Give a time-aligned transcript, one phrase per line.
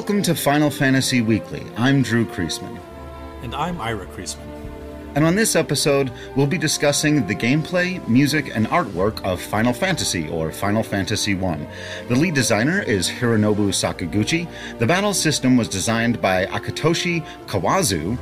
[0.00, 1.62] Welcome to Final Fantasy Weekly.
[1.76, 2.80] I'm Drew Creasman.
[3.42, 4.48] And I'm Ira Creasman.
[5.14, 10.26] And on this episode, we'll be discussing the gameplay, music, and artwork of Final Fantasy,
[10.30, 11.68] or Final Fantasy I.
[12.08, 14.48] The lead designer is Hironobu Sakaguchi.
[14.78, 18.16] The battle system was designed by Akitoshi Kawazu.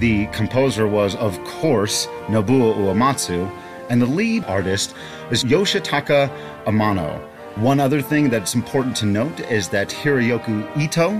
[0.00, 3.50] The composer was, of course, Nobuo Uematsu.
[3.88, 4.94] And the lead artist
[5.30, 6.30] is Yoshitaka
[6.66, 7.18] Amano.
[7.56, 11.10] One other thing that's important to note is that Hiroyuki Ito,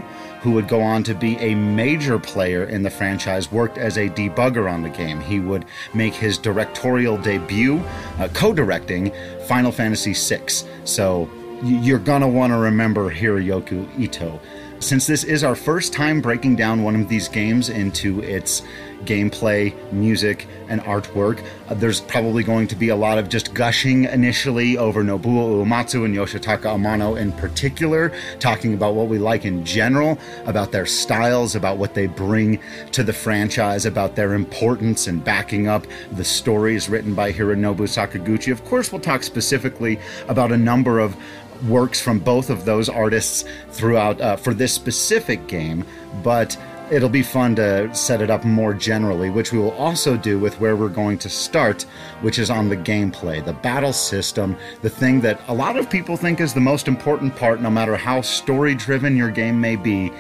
[0.41, 4.09] who would go on to be a major player in the franchise, worked as a
[4.09, 5.21] debugger on the game.
[5.21, 7.79] He would make his directorial debut
[8.19, 9.13] uh, co directing
[9.47, 10.49] Final Fantasy VI.
[10.83, 11.31] So
[11.63, 14.41] you're going to want to remember Hiroyuki Ito.
[14.85, 18.63] Since this is our first time breaking down one of these games into its
[19.05, 21.45] gameplay, music, and artwork.
[21.69, 26.05] Uh, there's probably going to be a lot of just gushing initially over Nobuo Uematsu
[26.05, 31.55] and Yoshitaka Amano in particular, talking about what we like in general, about their styles,
[31.55, 32.59] about what they bring
[32.93, 38.53] to the franchise, about their importance and backing up the stories written by Hironobu Sakaguchi.
[38.53, 41.17] Of course, we'll talk specifically about a number of
[41.63, 45.85] works from both of those artists throughout uh, for this specific game,
[46.23, 46.57] but
[46.91, 50.59] it'll be fun to set it up more generally, which we will also do with
[50.61, 51.83] where we're going to start,
[52.21, 56.17] which is on the gameplay, the battle system, the thing that a lot of people
[56.17, 60.13] think is the most important part, no matter how story driven your game may be.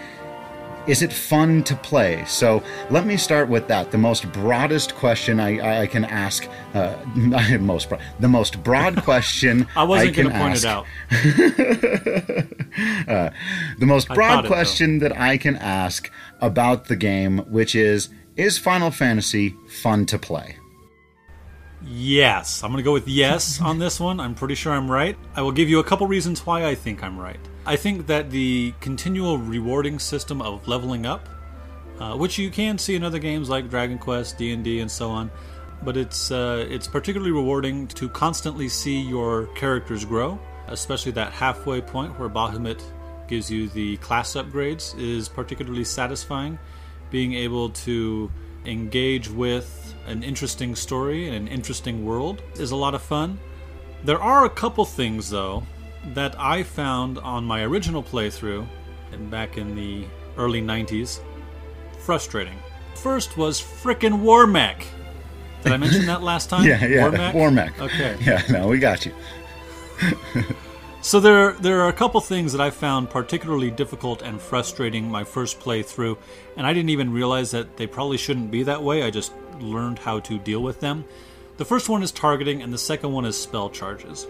[0.86, 2.22] Is it fun to play?
[2.26, 3.90] So let me start with that.
[3.90, 6.94] The most broadest question I, I can ask, uh,
[7.58, 10.84] most the most broad question I wasn't going to point it out.
[13.08, 13.30] uh,
[13.78, 16.10] the most broad question that I can ask
[16.42, 20.58] about the game, which is Is Final Fantasy fun to play?
[21.86, 22.62] Yes.
[22.62, 24.20] I'm going to go with yes on this one.
[24.20, 25.16] I'm pretty sure I'm right.
[25.34, 27.40] I will give you a couple reasons why I think I'm right.
[27.66, 31.28] I think that the continual rewarding system of leveling up,
[31.98, 35.30] uh, which you can see in other games like Dragon Quest, D&D, and so on,
[35.82, 40.38] but it's uh, it's particularly rewarding to constantly see your characters grow,
[40.68, 42.82] especially that halfway point where Bahamut
[43.28, 46.58] gives you the class upgrades is particularly satisfying.
[47.10, 48.30] Being able to
[48.66, 53.38] engage with an interesting story and an interesting world is a lot of fun.
[54.04, 55.62] There are a couple things, though,
[56.12, 58.66] that I found on my original playthrough
[59.12, 60.04] and back in the
[60.36, 61.20] early 90s
[61.98, 62.58] frustrating.
[62.96, 64.84] First was frickin' Warmech.
[65.62, 66.64] Did I mention that last time?
[66.68, 67.08] yeah, yeah.
[67.08, 67.32] Warmech?
[67.32, 67.80] Warmech.
[67.80, 68.16] Okay.
[68.24, 69.14] Yeah, no, we got you.
[71.04, 75.22] So there, there are a couple things that I found particularly difficult and frustrating my
[75.22, 76.16] first playthrough,
[76.56, 79.02] and I didn't even realize that they probably shouldn't be that way.
[79.02, 81.04] I just learned how to deal with them.
[81.58, 84.26] The first one is targeting, and the second one is spell charges.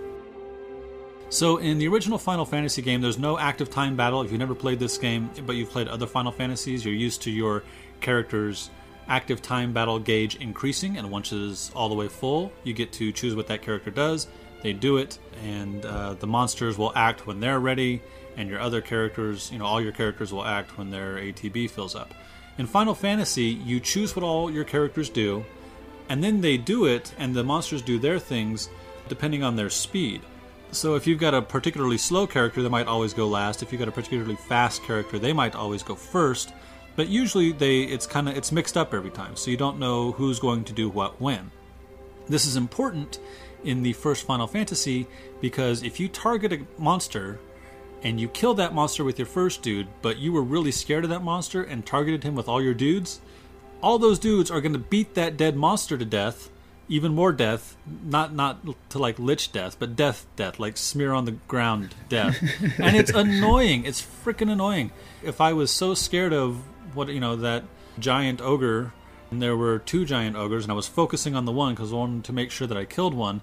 [1.35, 4.23] So in the original Final Fantasy game, there's no active time battle.
[4.23, 7.31] If you've never played this game, but you've played other Final Fantasies, you're used to
[7.33, 7.65] your
[8.01, 8.71] character's
[9.09, 12.93] active time battle gauge increasing, and once it is all the way full, you get
[12.93, 14.29] to choose what that character does
[14.63, 18.01] they do it, and uh, the monsters will act when they're ready,
[18.37, 21.97] and your other characters, you know, all your characters will act when their ATB fills
[21.97, 22.15] up.
[22.59, 25.45] In Final Fantasy, you choose what all your characters do,
[26.09, 28.71] and then they do it, and the monsters do their things
[29.09, 30.23] depending on their speed.
[30.75, 33.63] So if you've got a particularly slow character, they might always go last.
[33.63, 36.53] If you've got a particularly fast character, they might always go first.
[36.97, 40.13] But usually they it's kind of it's mixed up every time, so you don't know
[40.13, 41.53] who's going to do what when.
[42.29, 43.21] This is important
[43.63, 45.07] in the first Final Fantasy
[45.41, 47.39] because if you target a monster
[48.03, 51.11] and you kill that monster with your first dude, but you were really scared of
[51.11, 53.21] that monster and targeted him with all your dudes,
[53.81, 56.51] all those dudes are going to beat that dead monster to death,
[56.89, 58.59] even more death, not not
[58.91, 62.41] to like lich death, but death death, like smear on the ground death.
[62.79, 63.85] and it's annoying.
[63.85, 64.93] It's freaking annoying.
[65.23, 66.59] If I was so scared of
[66.95, 67.65] what, you know, that
[67.99, 68.93] giant ogre
[69.31, 71.97] and there were two giant ogres, and I was focusing on the one because I
[71.97, 73.43] wanted to make sure that I killed one.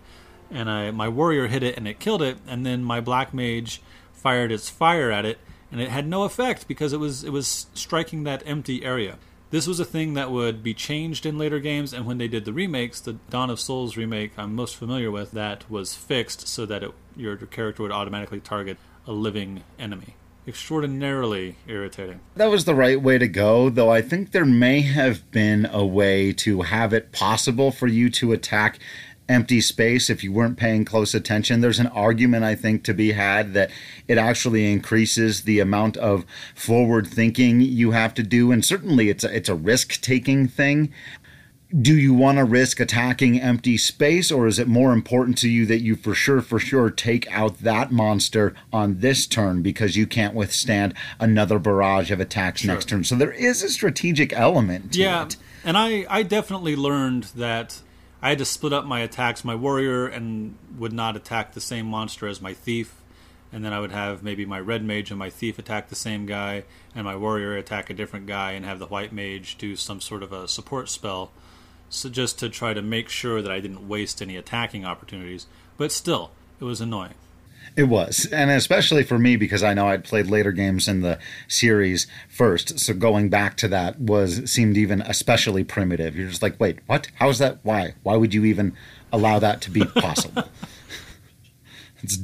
[0.49, 2.38] And I, my warrior hit it, and it killed it.
[2.47, 3.81] And then my black mage
[4.13, 5.39] fired its fire at it,
[5.71, 9.17] and it had no effect because it was it was striking that empty area.
[9.51, 12.45] This was a thing that would be changed in later games, and when they did
[12.45, 16.65] the remakes, the Dawn of Souls remake I'm most familiar with, that was fixed so
[16.65, 20.15] that it, your character would automatically target a living enemy
[20.48, 22.19] extraordinarily irritating.
[22.36, 25.86] That was the right way to go, though I think there may have been a
[25.86, 28.80] way to have it possible for you to attack
[29.29, 31.62] empty space if you weren't paying close attention.
[31.62, 33.71] There's an argument, I think, to be had that
[34.07, 39.23] it actually increases the amount of forward thinking you have to do, and certainly it's
[39.23, 40.91] a, it's a risk taking thing
[41.79, 45.65] do you want to risk attacking empty space or is it more important to you
[45.65, 50.06] that you for sure for sure take out that monster on this turn because you
[50.06, 52.74] can't withstand another barrage of attacks sure.
[52.74, 55.38] next turn so there is a strategic element yeah it.
[55.63, 57.81] and i i definitely learned that
[58.21, 61.85] i had to split up my attacks my warrior and would not attack the same
[61.85, 62.95] monster as my thief
[63.53, 66.25] and then I would have maybe my red mage and my thief attack the same
[66.25, 66.63] guy,
[66.95, 70.23] and my warrior attack a different guy, and have the white mage do some sort
[70.23, 71.31] of a support spell
[71.91, 75.45] so just to try to make sure that I didn't waste any attacking opportunities.
[75.77, 77.15] But still, it was annoying.
[77.75, 81.18] It was, and especially for me because I know I'd played later games in the
[81.47, 82.79] series first.
[82.79, 86.15] So going back to that was seemed even especially primitive.
[86.15, 87.07] You're just like, wait, what?
[87.15, 87.59] How is that?
[87.63, 87.94] Why?
[88.03, 88.73] Why would you even
[89.13, 90.44] allow that to be possible?
[92.03, 92.18] It's,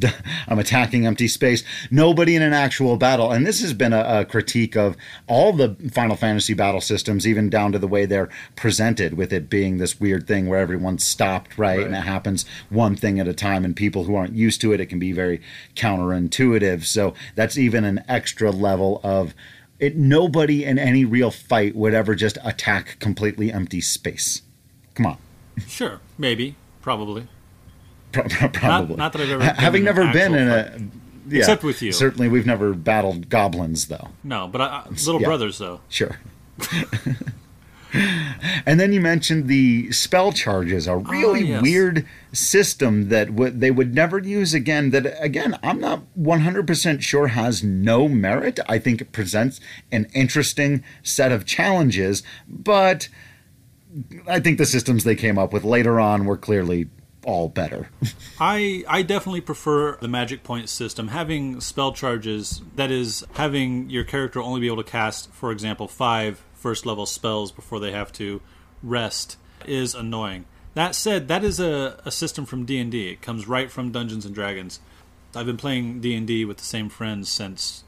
[0.48, 1.64] I'm attacking empty space.
[1.92, 4.96] Nobody in an actual battle, and this has been a, a, critique of
[5.28, 9.50] all the Final Fantasy battle systems, even down to the way they're presented, with it
[9.50, 11.78] being this weird thing where everyone's stopped, right?
[11.78, 11.86] right.
[11.86, 14.80] And it happens one thing at a time, and people who aren't used to it,
[14.80, 15.42] it can be very
[15.76, 16.84] counterintuitive.
[16.86, 19.34] So that's even an extra level of
[19.80, 19.96] it.
[19.96, 24.42] Nobody in any real fight would ever just attack completely empty space.
[24.96, 25.18] Come on.
[25.68, 27.28] Sure, maybe, probably.
[28.12, 28.95] Probably.
[28.95, 30.77] Not, not, that I've ever having never been in a.
[31.30, 31.92] Yeah, Except with you.
[31.92, 34.09] Certainly, we've never battled goblins, though.
[34.24, 35.27] No, but I, little yeah.
[35.27, 35.81] brothers, though.
[35.89, 36.18] Sure.
[38.65, 41.62] and then you mentioned the spell charges, a ah, really oh, yes.
[41.62, 44.92] weird system that w- they would never use again.
[44.92, 48.59] That, again, I'm not 100% sure has no merit.
[48.68, 49.59] I think it presents
[49.92, 53.09] an interesting set of challenges, but
[54.27, 56.88] I think the systems they came up with later on were clearly
[57.28, 57.90] all better.
[58.40, 61.10] I I definitely prefer the magic point system.
[61.10, 65.88] Having spell charges, that is, having your character only be able to cast, for example,
[65.88, 68.42] five first level spells before they have to
[68.82, 70.46] rest, is annoying.
[70.74, 73.10] That said, that is a, a system from D and D.
[73.10, 74.80] It comes right from Dungeons and Dragons.
[75.36, 77.84] I've been playing D and D with the same friends since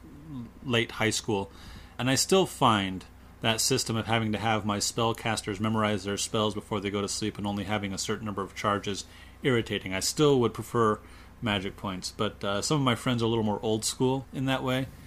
[0.66, 1.50] late high school,
[1.98, 3.06] and I still find
[3.42, 7.08] that system of having to have my spellcasters memorize their spells before they go to
[7.08, 9.06] sleep and only having a certain number of charges
[9.44, 9.94] irritating.
[9.94, 11.00] I still would prefer
[11.42, 14.46] magic points, but uh, some of my friends are a little more old school in
[14.46, 14.88] that way.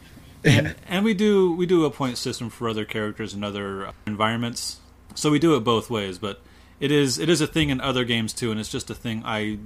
[0.44, 3.93] And, and we do we do a point system for other characters and other uh,
[4.08, 4.81] environments,
[5.14, 6.19] so we do it both ways.
[6.19, 6.40] But
[6.81, 9.23] it is it is a thing in other games too, and it's just a thing
[9.25, 9.61] I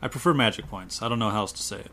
[0.00, 1.02] I prefer magic points.
[1.02, 1.90] I don't know how else to say it.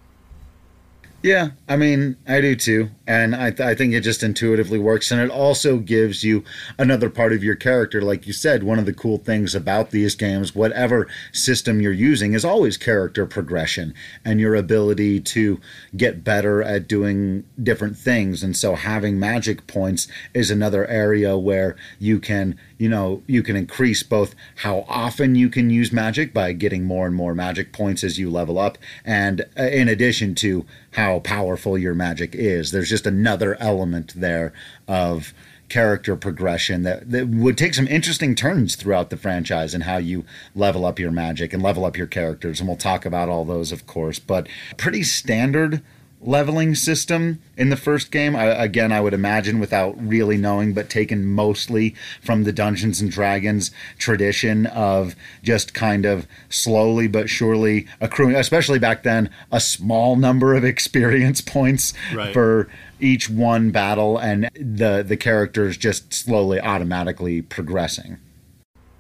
[1.22, 2.92] Yeah, I mean, I do too.
[3.06, 5.12] And I, th- I think it just intuitively works.
[5.12, 6.46] And it also gives you
[6.78, 8.02] another part of your character.
[8.02, 12.34] Like you said, one of the cool things about these games, whatever system you're using,
[12.34, 13.94] is always character progression
[14.24, 15.60] and your ability to
[15.98, 18.42] get better at doing different things.
[18.42, 23.56] And so having magic points is another area where you can you know you can
[23.56, 28.04] increase both how often you can use magic by getting more and more magic points
[28.04, 32.72] as you level up and uh, in addition to how powerful your magic is.
[32.72, 34.54] There's just another element there
[34.88, 35.34] of
[35.70, 40.26] character progression that, that would take some interesting turns throughout the franchise and how you
[40.56, 42.60] level up your magic and level up your characters.
[42.60, 45.82] And we'll talk about all those of course but pretty standard
[46.22, 48.36] leveling system in the first game.
[48.36, 53.10] I, again, I would imagine without really knowing, but taken mostly from the Dungeons and
[53.10, 60.16] Dragons tradition of just kind of slowly but surely accruing, especially back then, a small
[60.16, 62.34] number of experience points right.
[62.34, 68.18] for each one battle, and the the characters just slowly automatically progressing.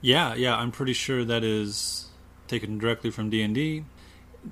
[0.02, 2.08] Yeah, yeah, I'm pretty sure that is
[2.48, 3.84] taken directly from D and D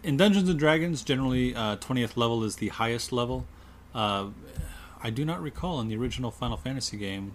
[0.04, 3.46] in Dungeons and Dragons, generally uh, 20th level is the highest level.
[3.94, 4.28] Uh,
[5.02, 7.34] I do not recall in the original Final Fantasy game,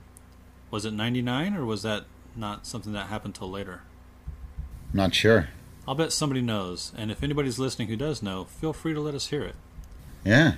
[0.71, 2.05] was it 99 or was that
[2.35, 3.83] not something that happened till later?
[4.93, 5.49] Not sure.
[5.87, 9.15] I'll bet somebody knows, and if anybody's listening who does know, feel free to let
[9.15, 9.57] us hear it.
[10.25, 10.55] Yeah.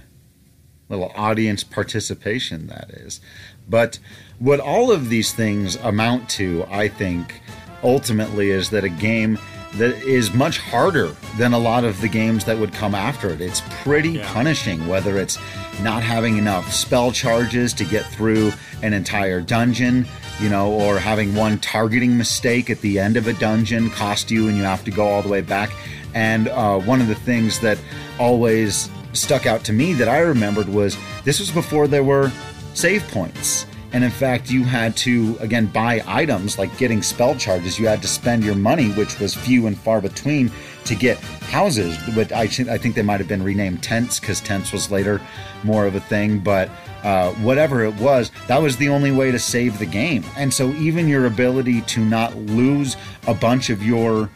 [0.88, 3.20] Little audience participation, that is.
[3.68, 3.98] But
[4.38, 7.40] what all of these things amount to, I think,
[7.82, 9.38] ultimately, is that a game
[9.78, 13.40] that is much harder than a lot of the games that would come after it.
[13.40, 14.32] It's pretty yeah.
[14.32, 15.38] punishing, whether it's
[15.82, 18.52] not having enough spell charges to get through
[18.82, 20.06] an entire dungeon,
[20.40, 24.48] you know, or having one targeting mistake at the end of a dungeon cost you
[24.48, 25.70] and you have to go all the way back.
[26.14, 27.78] And uh, one of the things that
[28.18, 32.30] always stuck out to me that I remembered was this was before there were
[32.74, 33.66] save points.
[33.94, 37.78] And in fact, you had to, again, buy items like getting spell charges.
[37.78, 40.50] You had to spend your money, which was few and far between,
[40.86, 41.96] to get houses.
[42.12, 45.20] But I, I think they might have been renamed tents because tents was later
[45.62, 46.40] more of a thing.
[46.40, 46.70] But
[47.04, 50.24] uh, whatever it was, that was the only way to save the game.
[50.36, 52.96] And so, even your ability to not lose
[53.28, 54.28] a bunch of your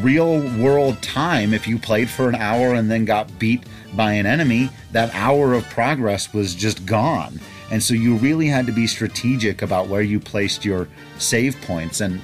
[0.00, 3.64] real world time, if you played for an hour and then got beat
[3.94, 7.38] by an enemy, that hour of progress was just gone.
[7.72, 10.88] And so, you really had to be strategic about where you placed your
[11.18, 12.00] save points.
[12.00, 12.20] And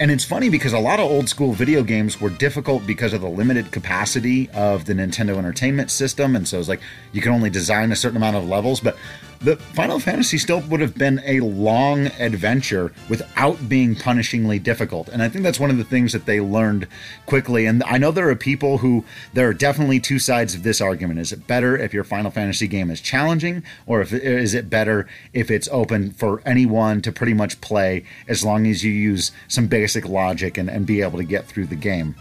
[0.00, 3.20] and it's funny because a lot of old school video games were difficult because of
[3.20, 6.34] the limited capacity of the Nintendo Entertainment System.
[6.34, 6.80] And so it's like
[7.12, 8.80] you can only design a certain amount of levels.
[8.80, 8.96] But
[9.42, 15.08] the Final Fantasy still would have been a long adventure without being punishingly difficult.
[15.08, 16.86] And I think that's one of the things that they learned
[17.26, 17.66] quickly.
[17.66, 21.18] And I know there are people who, there are definitely two sides of this argument.
[21.18, 25.08] Is it better if your Final Fantasy game is challenging, or if is it better
[25.32, 29.66] if it's open for anyone to pretty much play as long as you use some
[29.66, 32.14] basic logic and, and be able to get through the game?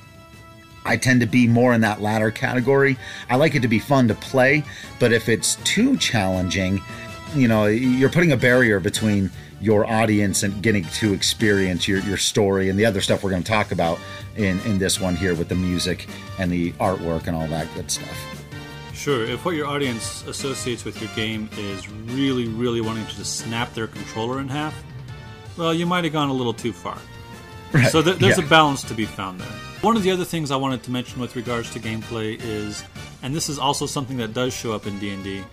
[0.84, 2.98] I tend to be more in that latter category.
[3.30, 4.64] I like it to be fun to play,
[5.00, 6.82] but if it's too challenging,
[7.34, 12.18] you know you're putting a barrier between your audience and getting to experience your, your
[12.18, 14.00] story and the other stuff we're going to talk about
[14.36, 16.08] in, in this one here with the music
[16.40, 18.42] and the artwork and all that good stuff.
[18.94, 23.38] Sure, if what your audience associates with your game is really, really wanting to just
[23.38, 24.84] snap their controller in half,
[25.58, 26.98] well, you might have gone a little too far.
[27.72, 27.88] Right.
[27.88, 28.46] So th- there's yeah.
[28.46, 29.48] a balance to be found there.
[29.82, 32.84] One of the other things I wanted to mention with regards to gameplay is,
[33.24, 35.44] and this is also something that does show up in D&D,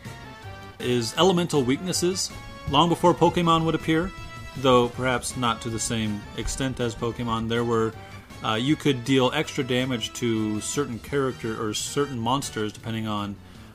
[0.81, 2.31] is elemental weaknesses.
[2.71, 4.11] Long before Pokemon would appear,
[4.59, 7.93] though perhaps not to the same extent as Pokemon, there were
[8.45, 13.35] uh, you could deal extra damage to certain character or certain monsters depending on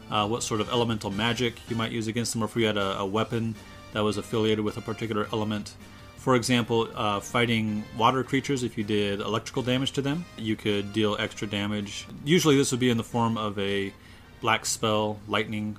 [0.09, 2.77] uh, what sort of elemental magic you might use against them, or if you had
[2.77, 3.55] a, a weapon
[3.93, 5.75] that was affiliated with a particular element.
[6.17, 10.93] For example, uh, fighting water creatures, if you did electrical damage to them, you could
[10.93, 12.07] deal extra damage.
[12.23, 13.91] Usually, this would be in the form of a
[14.39, 15.77] black spell, lightning,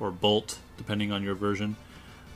[0.00, 1.76] or bolt, depending on your version.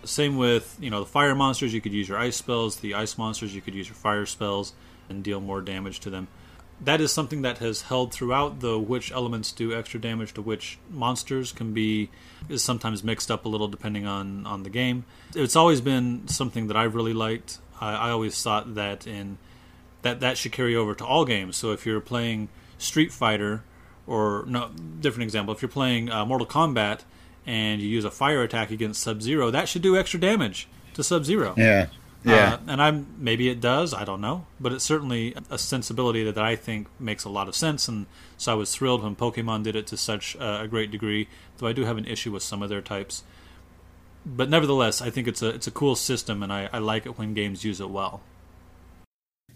[0.05, 1.75] Same with you know the fire monsters.
[1.75, 2.77] You could use your ice spells.
[2.77, 4.73] The ice monsters, you could use your fire spells
[5.09, 6.29] and deal more damage to them.
[6.83, 8.61] That is something that has held throughout.
[8.61, 12.09] Though which elements do extra damage to which monsters can be
[12.49, 15.05] is sometimes mixed up a little depending on on the game.
[15.35, 17.59] It's always been something that I've really liked.
[17.81, 19.37] I, I always thought that in
[20.03, 21.57] that that should carry over to all games.
[21.57, 22.49] So if you're playing
[22.79, 23.63] Street Fighter
[24.07, 27.01] or no different example, if you're playing uh, Mortal Kombat
[27.47, 31.03] and you use a fire attack against Sub Zero, that should do extra damage to
[31.03, 31.55] Sub Zero.
[31.57, 31.87] Yeah.
[32.25, 32.55] Yeah.
[32.55, 36.39] Uh, and I'm maybe it does, I don't know, but it's certainly a sensibility that
[36.39, 38.07] I think makes a lot of sense and
[38.37, 41.29] so I was thrilled when Pokemon did it to such a great degree,
[41.59, 43.23] though I do have an issue with some of their types.
[44.27, 47.19] But nevertheless, I think it's a it's a cool system and I, I like it
[47.19, 48.21] when games use it well.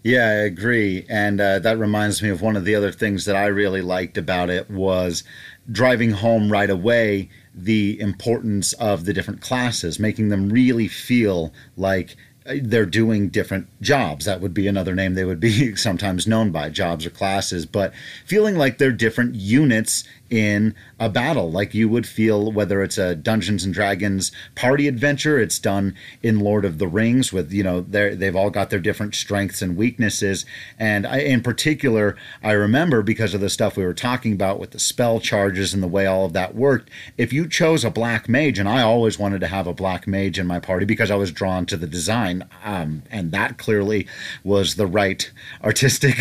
[0.05, 1.03] Yeah, I agree.
[1.09, 4.19] And uh, that reminds me of one of the other things that I really liked
[4.19, 5.23] about it was
[5.71, 12.17] driving home right away the importance of the different classes, making them really feel like
[12.45, 14.25] uh, they're doing different jobs.
[14.25, 17.93] That would be another name they would be sometimes known by, jobs or classes, but
[18.25, 21.51] feeling like they're different units in a battle.
[21.51, 26.39] Like you would feel whether it's a Dungeons and Dragons party adventure it's done in
[26.39, 29.77] Lord of the Rings with you know they they've all got their different strengths and
[29.77, 30.45] weaknesses.
[30.79, 34.71] And I, in particular I remember because of the stuff we were talking about with
[34.71, 38.27] the spell charges and the way all of that worked if you chose a black
[38.27, 41.15] mage and I always wanted to have a black mage in my party because I
[41.15, 44.07] was drawn to the design um, and that clearly
[44.43, 45.31] was the right
[45.63, 46.15] artistic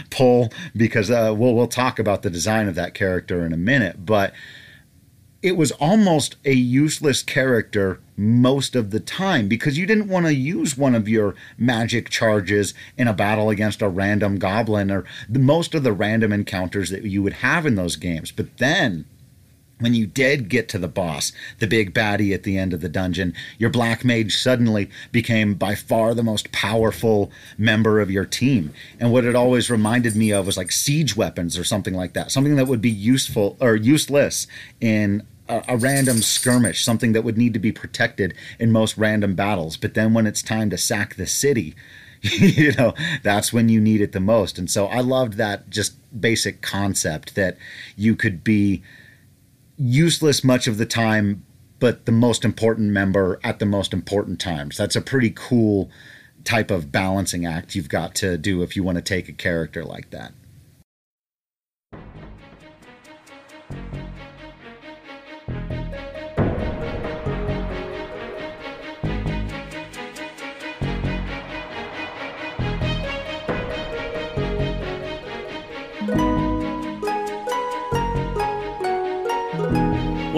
[0.10, 3.58] pull because uh, we'll we'll talk about the design of that character character in a
[3.58, 4.32] minute, but
[5.42, 10.34] it was almost a useless character most of the time because you didn't want to
[10.34, 15.38] use one of your magic charges in a battle against a random goblin or the,
[15.38, 18.32] most of the random encounters that you would have in those games.
[18.32, 19.04] But then
[19.82, 22.88] when you did get to the boss, the big baddie at the end of the
[22.88, 28.72] dungeon, your black mage suddenly became by far the most powerful member of your team.
[29.00, 32.30] And what it always reminded me of was like siege weapons or something like that,
[32.30, 34.46] something that would be useful or useless
[34.80, 39.34] in a, a random skirmish, something that would need to be protected in most random
[39.34, 39.76] battles.
[39.76, 41.74] But then when it's time to sack the city,
[42.22, 45.96] you know that's when you need it the most and so i loved that just
[46.20, 47.56] basic concept that
[47.96, 48.80] you could be
[49.76, 51.44] useless much of the time,
[51.78, 54.76] but the most important member at the most important times.
[54.76, 55.90] That's a pretty cool
[56.44, 59.84] type of balancing act you've got to do if you want to take a character
[59.84, 60.32] like that.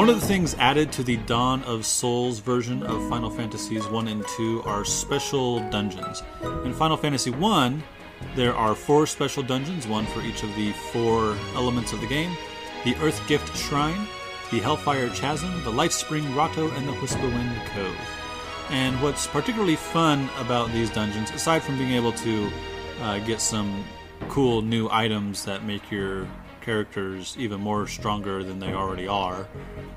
[0.04, 4.08] One of the things added to the Dawn of Souls version of Final Fantasies 1
[4.08, 6.22] and 2 are special dungeons.
[6.62, 7.82] In Final Fantasy 1,
[8.34, 12.36] there are four special dungeons, one for each of the four elements of the game
[12.84, 14.06] the Earth Gift Shrine,
[14.50, 17.96] the Hellfire Chasm, the Life Spring Grotto, and the Whisperwind Cove.
[18.68, 22.50] And what's particularly fun about these dungeons, aside from being able to
[23.00, 23.82] uh, get some
[24.28, 26.28] cool new items that make your
[26.64, 29.46] characters even more stronger than they already are,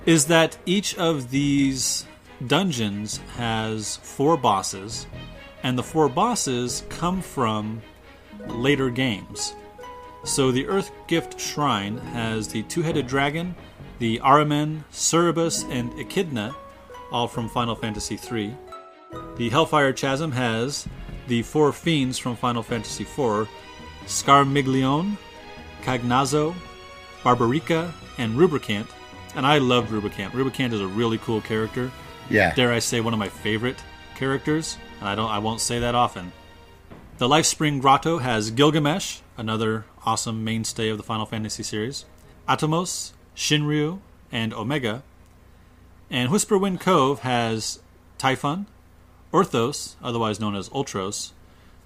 [0.05, 2.05] is that each of these
[2.45, 5.07] dungeons has four bosses,
[5.63, 7.81] and the four bosses come from
[8.47, 9.55] later games.
[10.23, 13.55] So the Earth Gift Shrine has the two headed dragon,
[13.99, 16.55] the Ahriman, Cerberus, and Echidna,
[17.11, 18.53] all from Final Fantasy III.
[19.37, 20.87] The Hellfire Chasm has
[21.27, 23.47] the four fiends from Final Fantasy IV
[24.05, 25.17] Scarmiglione,
[25.87, 26.53] Cagnazzo,
[27.23, 28.87] Barbariccia, and Rubicant.
[29.35, 30.33] And I loved Rubicant.
[30.33, 31.89] Rubicant is a really cool character.
[32.29, 32.53] Yeah.
[32.53, 33.77] Dare I say one of my favorite
[34.17, 34.77] characters?
[34.99, 36.33] And I don't I won't say that often.
[37.19, 42.03] The Life Spring Grotto has Gilgamesh, another awesome mainstay of the Final Fantasy series,
[42.49, 45.03] Atomos, Shinryu, and Omega.
[46.09, 47.79] And Whisperwind Cove has
[48.17, 48.65] Typhon,
[49.31, 51.31] Orthros, otherwise known as Ultros,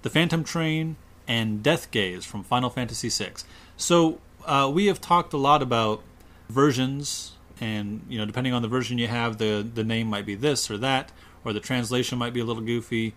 [0.02, 3.32] the Phantom Train, and Death Gaze from Final Fantasy VI.
[3.76, 6.02] So uh, we have talked a lot about
[6.48, 10.34] versions, and you know, depending on the version you have, the the name might be
[10.34, 11.12] this or that,
[11.44, 13.14] or the translation might be a little goofy.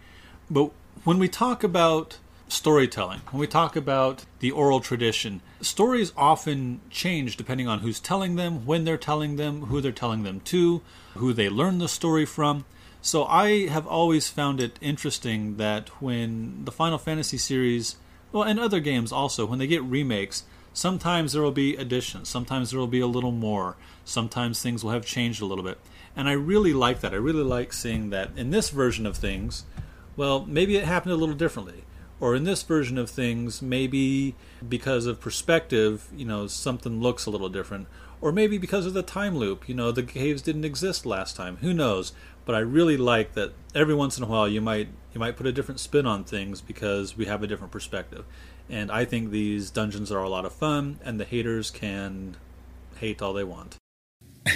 [0.49, 0.71] But
[1.03, 7.37] when we talk about storytelling, when we talk about the oral tradition, stories often change
[7.37, 10.81] depending on who's telling them, when they're telling them, who they're telling them to,
[11.15, 12.65] who they learn the story from.
[13.05, 17.97] So I have always found it interesting that when the Final Fantasy series,
[18.31, 22.71] well, and other games also, when they get remakes, sometimes there will be additions, sometimes
[22.71, 25.77] there will be a little more, sometimes things will have changed a little bit.
[26.15, 27.13] And I really like that.
[27.13, 29.65] I really like seeing that in this version of things,
[30.17, 31.83] well, maybe it happened a little differently.
[32.19, 34.35] Or in this version of things, maybe
[34.67, 37.87] because of perspective, you know, something looks a little different.
[38.21, 41.57] Or maybe because of the time loop, you know, the caves didn't exist last time.
[41.57, 42.13] Who knows?
[42.45, 45.47] But I really like that every once in a while you might you might put
[45.47, 48.25] a different spin on things because we have a different perspective.
[48.69, 52.37] And I think these dungeons are a lot of fun and the haters can
[52.97, 53.77] hate all they want.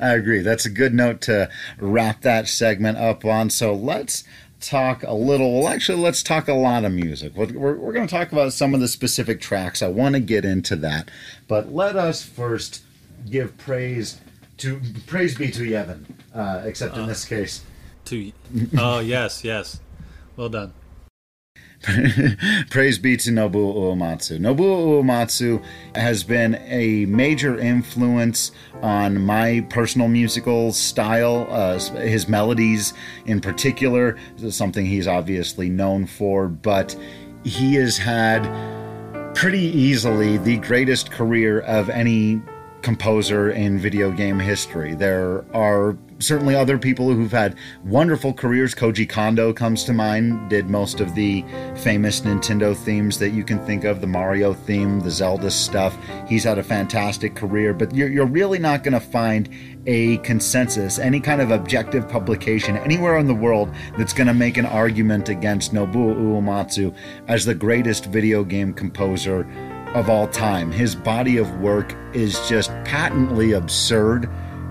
[0.00, 0.40] I agree.
[0.40, 3.50] That's a good note to wrap that segment up on.
[3.50, 4.24] So let's
[4.60, 5.60] talk a little.
[5.60, 7.34] Well, actually, let's talk a lot of music.
[7.36, 9.82] We're, we're, we're going to talk about some of the specific tracks.
[9.82, 11.10] I want to get into that.
[11.46, 12.82] But let us first
[13.30, 14.20] give praise
[14.62, 17.64] to praise be to Yevon, uh, except in uh, this case.
[18.06, 18.32] To
[18.78, 19.80] oh yes yes,
[20.36, 20.72] well done.
[22.70, 24.38] Praise be to Nobuo Uematsu.
[24.38, 25.60] Nobuo Uematsu
[25.96, 31.48] has been a major influence on my personal musical style.
[31.50, 32.94] Uh, his melodies,
[33.26, 36.96] in particular, is something he's obviously known for, but
[37.42, 38.44] he has had
[39.34, 42.40] pretty easily the greatest career of any
[42.82, 44.94] composer in video game history.
[44.94, 48.74] There are certainly other people who've had wonderful careers.
[48.74, 51.44] Koji Kondo comes to mind, did most of the
[51.76, 55.96] famous Nintendo themes that you can think of the Mario theme, the Zelda stuff.
[56.28, 59.48] He's had a fantastic career, but you're, you're really not going to find
[59.86, 64.56] a consensus, any kind of objective publication anywhere in the world that's going to make
[64.56, 66.94] an argument against Nobuo Uematsu
[67.26, 69.44] as the greatest video game composer
[69.94, 70.70] of all time.
[70.70, 74.28] His body of work is just patently absurd.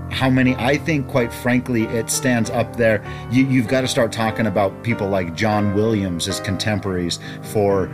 [0.09, 3.03] How many, I think, quite frankly, it stands up there.
[3.31, 7.87] You, you've got to start talking about people like John Williams as contemporaries for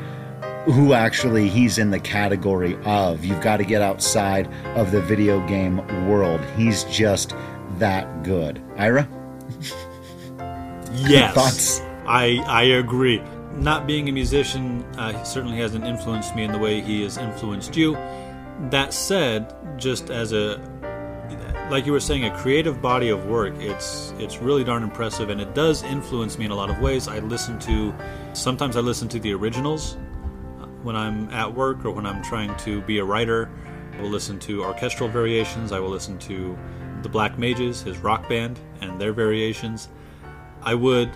[0.66, 3.24] who actually he's in the category of.
[3.24, 5.78] You've got to get outside of the video game
[6.10, 6.42] world.
[6.58, 7.34] He's just
[7.78, 8.62] that good.
[8.78, 9.08] Ira?
[10.94, 11.34] Yes.
[11.36, 11.82] Thoughts?
[12.06, 13.22] I I agree
[13.58, 17.76] not being a musician uh, certainly hasn't influenced me in the way he has influenced
[17.76, 17.94] you.
[18.70, 20.60] That said, just as a
[21.70, 25.42] like you were saying, a creative body of work, it's it's really darn impressive, and
[25.42, 27.08] it does influence me in a lot of ways.
[27.08, 27.94] I listen to
[28.34, 29.96] sometimes I listen to the originals
[30.62, 33.50] uh, when I'm at work or when I'm trying to be a writer.
[33.98, 35.72] I will listen to orchestral variations.
[35.72, 36.58] I will listen to
[37.02, 39.90] the Black Mages, his rock band, and their variations.
[40.62, 41.12] I would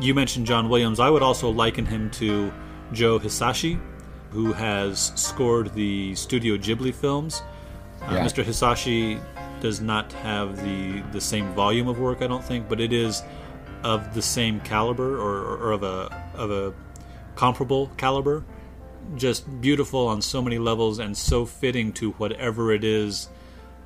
[0.00, 1.00] you mentioned John Williams.
[1.00, 2.52] I would also liken him to
[2.92, 3.80] Joe Hisaishi,
[4.30, 7.42] who has scored the Studio Ghibli films.
[8.02, 8.24] Uh, yeah.
[8.24, 8.44] Mr.
[8.44, 9.22] Hisaishi
[9.60, 13.22] does not have the the same volume of work, I don't think, but it is
[13.84, 16.74] of the same caliber or, or of a of a
[17.36, 18.44] comparable caliber.
[19.16, 23.28] Just beautiful on so many levels and so fitting to whatever it is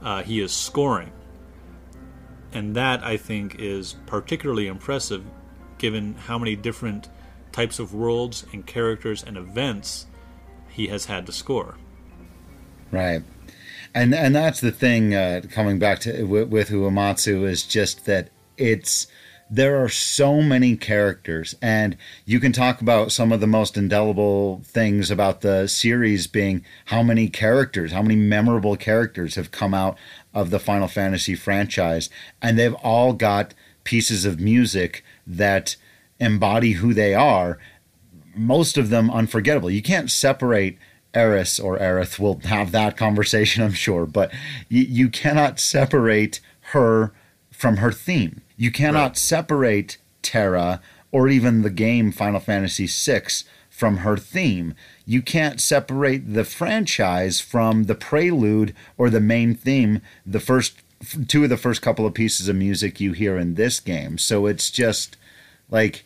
[0.03, 1.11] uh, he is scoring.
[2.53, 5.25] And that, I think, is particularly impressive
[5.79, 7.09] given how many different
[7.53, 10.07] types of worlds and characters and events
[10.69, 11.77] he has had to score.
[12.91, 13.23] Right.
[13.95, 18.29] And and that's the thing uh, coming back to with, with Uematsu is just that
[18.59, 19.07] it's
[19.49, 24.61] there are so many characters and you can talk about some of the most indelible
[24.65, 29.97] things about the series being how many characters how many memorable characters have come out
[30.35, 32.11] of the final fantasy franchise
[32.43, 35.77] and they've all got pieces of music that
[36.19, 37.59] embody who they are
[38.35, 40.79] most of them unforgettable you can't separate
[41.17, 44.31] Aeris or Aerith will have that conversation, I'm sure, but
[44.69, 46.41] you, you cannot separate
[46.73, 47.13] her
[47.51, 48.43] from her theme.
[48.57, 49.17] You cannot right.
[49.17, 53.29] separate Terra or even the game Final Fantasy VI
[53.71, 54.75] from her theme.
[55.07, 60.83] You can't separate the franchise from the prelude or the main theme, the first
[61.29, 64.19] two of the first couple of pieces of music you hear in this game.
[64.19, 65.17] So it's just
[65.71, 66.05] like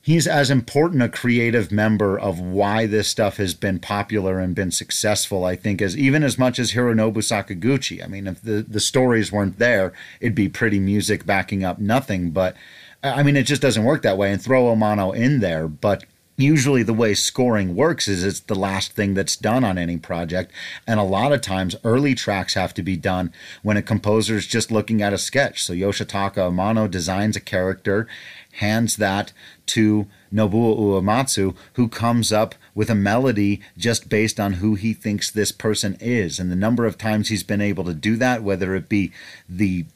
[0.00, 4.70] he's as important a creative member of why this stuff has been popular and been
[4.70, 8.02] successful, I think, as even as much as Hironobu Sakaguchi.
[8.02, 12.30] I mean, if the, the stories weren't there, it'd be pretty music backing up nothing.
[12.30, 12.56] But
[13.02, 14.32] I mean, it just doesn't work that way.
[14.32, 16.04] And throw Amano in there, but
[16.38, 20.52] usually the way scoring works is it's the last thing that's done on any project
[20.86, 24.46] and a lot of times early tracks have to be done when a composer is
[24.46, 28.06] just looking at a sketch so yoshitaka amano designs a character
[28.52, 29.32] hands that
[29.66, 35.30] to Nobuo Uematsu, who comes up with a melody just based on who he thinks
[35.30, 36.38] this person is.
[36.38, 39.12] And the number of times he's been able to do that, whether it be
[39.48, 39.86] the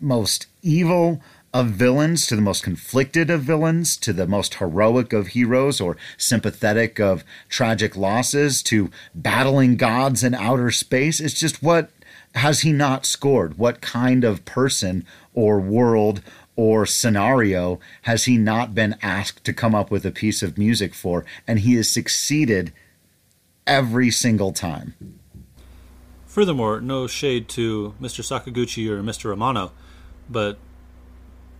[0.00, 1.20] most evil
[1.54, 5.96] of villains to the most conflicted of villains to the most heroic of heroes or
[6.18, 11.20] sympathetic of tragic losses to battling gods in outer space.
[11.20, 11.90] It's just what
[12.34, 13.56] has he not scored?
[13.56, 16.22] What kind of person or world
[16.56, 20.92] or scenario has he not been asked to come up with a piece of music
[20.92, 21.24] for?
[21.46, 22.72] And he has succeeded
[23.64, 24.94] every single time.
[26.26, 28.24] Furthermore, no shade to Mr.
[28.24, 29.32] Sakaguchi or Mr.
[29.32, 29.70] Amano,
[30.28, 30.58] but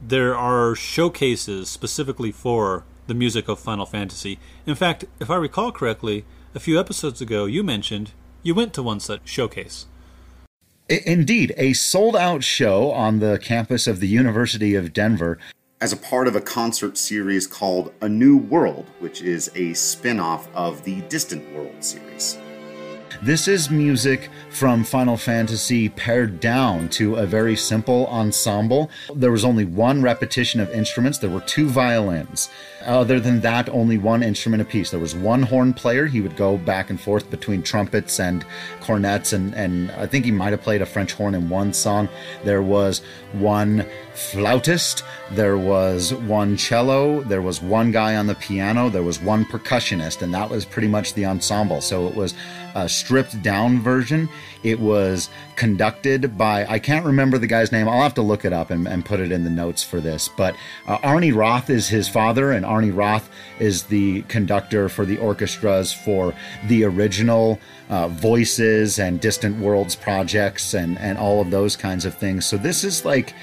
[0.00, 4.38] there are showcases specifically for the music of Final Fantasy.
[4.66, 8.82] In fact, if I recall correctly, a few episodes ago you mentioned you went to
[8.82, 9.86] one such showcase.
[10.88, 15.38] Indeed, a sold out show on the campus of the University of Denver.
[15.80, 20.20] As a part of a concert series called A New World, which is a spin
[20.20, 22.38] off of the Distant World series.
[23.22, 28.90] This is music from Final Fantasy pared down to a very simple ensemble.
[29.14, 32.50] There was only one repetition of instruments, there were two violins.
[32.84, 34.90] Other than that, only one instrument apiece.
[34.90, 36.06] There was one horn player.
[36.06, 38.44] He would go back and forth between trumpets and
[38.80, 42.08] cornets, and, and I think he might have played a French horn in one song.
[42.44, 43.00] There was
[43.32, 49.20] one flautist, there was one cello, there was one guy on the piano, there was
[49.20, 51.80] one percussionist, and that was pretty much the ensemble.
[51.80, 52.34] So it was
[52.74, 54.28] a stripped down version.
[54.62, 57.88] It was conducted by, I can't remember the guy's name.
[57.88, 60.28] I'll have to look it up and, and put it in the notes for this.
[60.28, 60.56] But
[60.86, 65.92] uh, Arnie Roth is his father, and Arnie Roth is the conductor for the orchestras
[65.92, 66.34] for
[66.66, 72.16] the original uh, Voices and Distant Worlds projects and, and all of those kinds of
[72.16, 72.46] things.
[72.46, 73.34] So this is like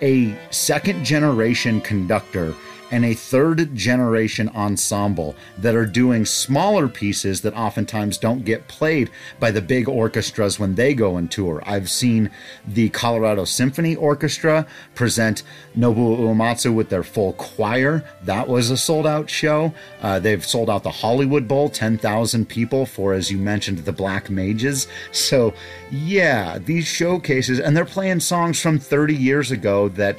[0.00, 2.54] a second generation conductor
[2.92, 9.10] and a third generation ensemble that are doing smaller pieces that oftentimes don't get played
[9.40, 11.62] by the big orchestras when they go and tour.
[11.64, 12.30] I've seen
[12.68, 15.42] the Colorado Symphony Orchestra present
[15.76, 18.04] Nobuo Uematsu with their full choir.
[18.24, 19.72] That was a sold out show.
[20.02, 24.28] Uh, they've sold out the Hollywood Bowl, 10,000 people for, as you mentioned, the Black
[24.28, 24.86] Mages.
[25.12, 25.54] So,
[25.90, 30.18] yeah, these showcases, and they're playing songs from 30 years ago that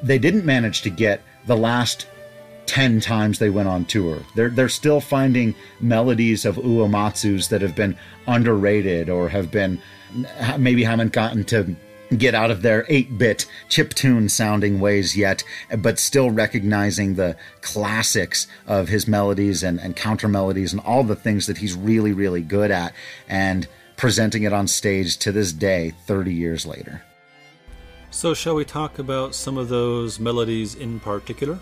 [0.00, 2.06] they didn't manage to get the last
[2.66, 4.20] 10 times they went on tour.
[4.34, 9.80] They're, they're still finding melodies of Uematsu's that have been underrated or have been
[10.58, 11.76] maybe haven't gotten to
[12.16, 15.42] get out of their 8 bit chip tune sounding ways yet,
[15.78, 21.16] but still recognizing the classics of his melodies and, and counter melodies and all the
[21.16, 22.94] things that he's really, really good at
[23.28, 27.02] and presenting it on stage to this day, 30 years later.
[28.14, 31.58] So, shall we talk about some of those melodies in particular?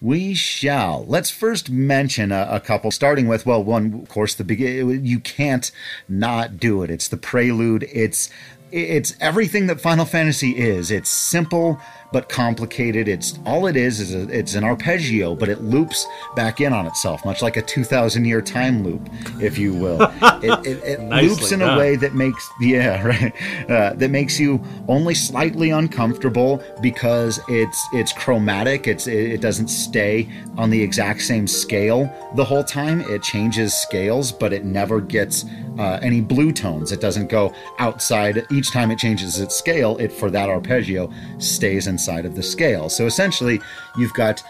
[0.00, 1.04] We shall.
[1.06, 5.06] Let's first mention a, a, couple, starting with, well, one, of course, the begin.
[5.06, 5.70] You can't
[6.08, 6.90] not do it.
[6.90, 7.84] It's the prelude.
[7.92, 8.30] It's
[8.72, 10.90] it's everything that Final Fantasy is.
[10.90, 11.80] It's simple,
[12.12, 13.08] but complicated.
[13.08, 16.86] It's all it is is a, it's an arpeggio, but it loops back in on
[16.86, 19.08] itself, much like a two thousand year time loop,
[19.40, 20.00] if you will.
[20.42, 21.76] it, it, it loops in done.
[21.76, 23.34] a way that makes yeah right
[23.70, 28.86] uh, that makes you only slightly uncomfortable because it's it's chromatic.
[28.86, 33.00] It's it, it doesn't stay on the exact same scale the whole time.
[33.02, 35.44] It changes scales, but it never gets
[35.78, 36.92] uh, any blue tones.
[36.92, 39.96] It doesn't go outside each time it changes its scale.
[39.98, 42.88] It for that arpeggio stays inside of the scale.
[42.88, 43.60] So essentially,
[43.98, 44.42] you've got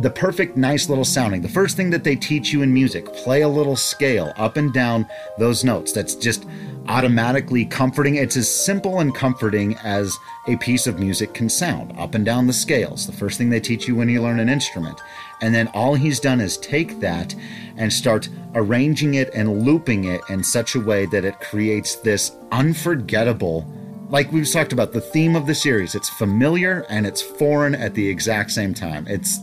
[0.00, 1.42] the perfect, nice little sounding.
[1.42, 4.72] The first thing that they teach you in music, play a little scale up and
[4.72, 5.06] down
[5.38, 5.92] those notes.
[5.92, 6.46] That's just
[6.88, 8.16] automatically comforting.
[8.16, 10.16] It's as simple and comforting as
[10.48, 13.06] a piece of music can sound, up and down the scales.
[13.06, 14.98] The first thing they teach you when you learn an instrument.
[15.42, 17.34] And then all he's done is take that
[17.76, 22.32] and start arranging it and looping it in such a way that it creates this
[22.50, 23.70] unforgettable
[24.14, 27.94] like we've talked about the theme of the series it's familiar and it's foreign at
[27.94, 29.04] the exact same time.
[29.08, 29.40] It's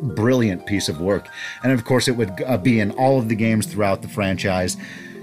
[0.00, 1.28] brilliant piece of work.
[1.62, 4.78] And of course it would uh, be in all of the games throughout the franchise.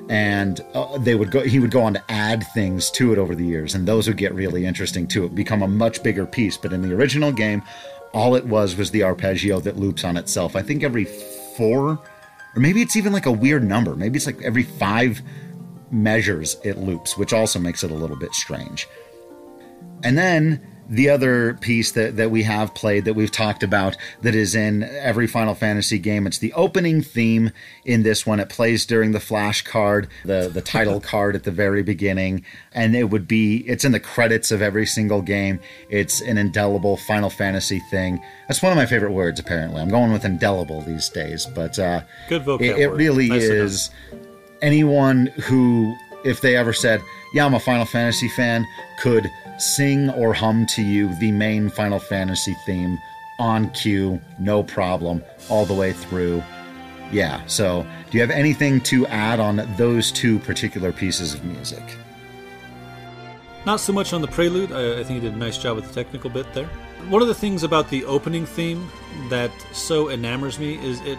[0.08, 3.34] And uh, they would go he would go on to add things to it over
[3.34, 3.74] the years.
[3.74, 5.26] And those would get really interesting too.
[5.26, 6.56] It become a much bigger piece.
[6.56, 7.64] But in the original game
[8.14, 10.56] all it was was the arpeggio that loops on itself.
[10.56, 11.06] I think every
[11.58, 11.98] four
[12.54, 13.96] or maybe it's even like a weird number.
[13.96, 15.24] Maybe it's like every five
[15.92, 18.88] measures it loops, which also makes it a little bit strange.
[20.04, 24.36] And then the other piece that, that we have played that we've talked about that
[24.36, 27.52] is in every Final Fantasy game, it's the opening theme
[27.86, 28.42] in this one.
[28.42, 32.94] It plays during the flash card, the, the title card at the very beginning, and
[32.94, 35.62] it would be it's in the credits of every single game.
[35.90, 38.22] It's an indelible Final Fantasy thing.
[38.50, 39.82] That's one of my favorite words, apparently.
[39.82, 44.18] I'm going with indelible these days, but uh, Good vocab it, it really Nice to
[44.18, 44.28] know.
[44.62, 47.02] Anyone who, if they ever said,
[47.34, 48.68] Yeah, I'm a Final Fantasy fan,
[49.00, 52.98] could sing or hum to you the main Final Fantasy theme
[53.40, 56.44] on cue, no problem, all the way through.
[57.12, 61.84] Yeah, so do you have anything to add on those two particular pieces of music?
[63.66, 64.72] Not so much on the prelude.
[64.72, 66.68] I, I think he did a nice job with the technical bit there.
[67.10, 68.90] One of the things about the opening theme
[69.30, 71.18] that so enamors me is it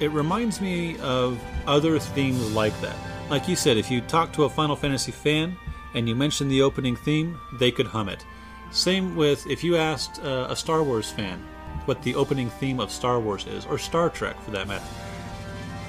[0.00, 2.96] it reminds me of other themes like that.
[3.30, 5.56] Like you said, if you talk to a Final Fantasy fan
[5.94, 8.24] and you mention the opening theme, they could hum it.
[8.70, 11.42] Same with if you asked uh, a Star Wars fan
[11.84, 14.84] what the opening theme of Star Wars is, or Star Trek for that matter.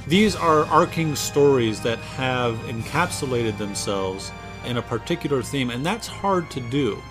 [0.08, 4.32] These are arcing stories that have encapsulated themselves
[4.65, 7.02] in a particular theme, and that's hard to do.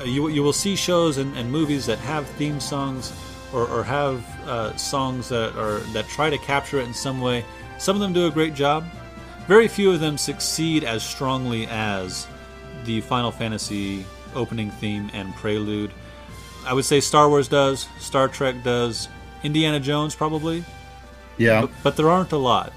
[0.00, 3.12] Uh, you, you will see shows and, and movies that have theme songs
[3.52, 7.44] or, or have uh, songs that are that try to capture it in some way.
[7.78, 8.84] Some of them do a great job.
[9.46, 12.26] Very few of them succeed as strongly as
[12.84, 15.90] the Final Fantasy opening theme and prelude.
[16.66, 19.08] I would say Star Wars does, Star Trek does,
[19.42, 20.64] Indiana Jones probably,
[21.38, 21.62] Yeah.
[21.62, 22.72] but, but there aren't a lot.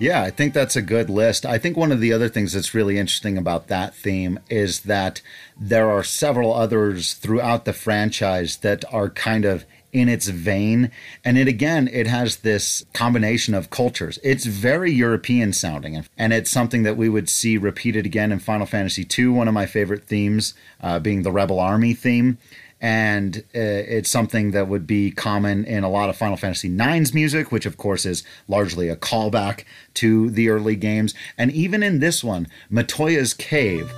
[0.00, 1.44] Yeah, I think that's a good list.
[1.44, 5.20] I think one of the other things that's really interesting about that theme is that
[5.60, 10.90] there are several others throughout the franchise that are kind of in its vein.
[11.22, 14.18] And it again, it has this combination of cultures.
[14.22, 18.66] It's very European sounding, and it's something that we would see repeated again in Final
[18.66, 22.38] Fantasy II, one of my favorite themes uh, being the Rebel Army theme
[22.80, 27.12] and uh, it's something that would be common in a lot of Final Fantasy IX's
[27.12, 29.64] music, which of course is largely a callback
[29.94, 31.14] to the early games.
[31.36, 33.92] And even in this one, Matoya's Cave.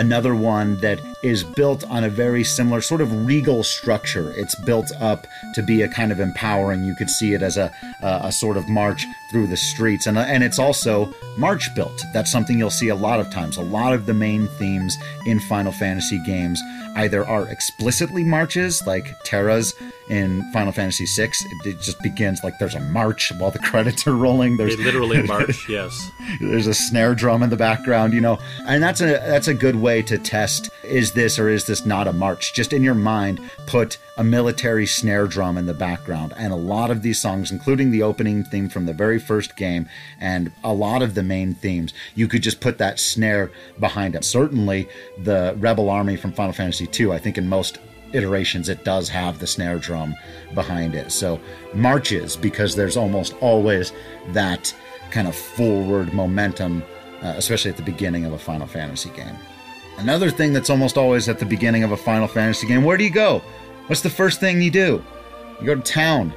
[0.00, 4.32] Another one that is built on a very similar sort of regal structure.
[4.34, 6.84] It's built up to be a kind of empowering.
[6.84, 7.70] You could see it as a
[8.02, 12.02] a, a sort of march through the streets, and uh, and it's also march built.
[12.12, 13.56] That's something you'll see a lot of times.
[13.56, 16.60] A lot of the main themes in Final Fantasy games
[16.96, 19.74] either are explicitly marches, like Terra's
[20.08, 21.30] in Final Fantasy VI.
[21.64, 24.56] It, just begins like there's a march while the credits are rolling.
[24.56, 26.10] They There's literally a march, yes.
[26.40, 29.76] there's a snare drum in the background you know and that's a that's a good
[29.76, 33.40] way to test is this or is this not a march just in your mind
[33.66, 37.90] put a military snare drum in the background and a lot of these songs including
[37.90, 39.88] the opening theme from the very first game
[40.20, 44.22] and a lot of the main themes you could just put that snare behind it
[44.22, 44.86] certainly
[45.22, 47.78] the rebel army from final fantasy ii i think in most
[48.12, 50.14] iterations it does have the snare drum
[50.54, 51.40] behind it so
[51.72, 53.94] marches because there's almost always
[54.32, 54.74] that
[55.10, 56.82] kind of forward momentum
[57.22, 59.36] uh, especially at the beginning of a Final Fantasy game.
[59.98, 63.04] Another thing that's almost always at the beginning of a Final Fantasy game where do
[63.04, 63.42] you go?
[63.86, 65.04] What's the first thing you do?
[65.60, 66.32] You go to town.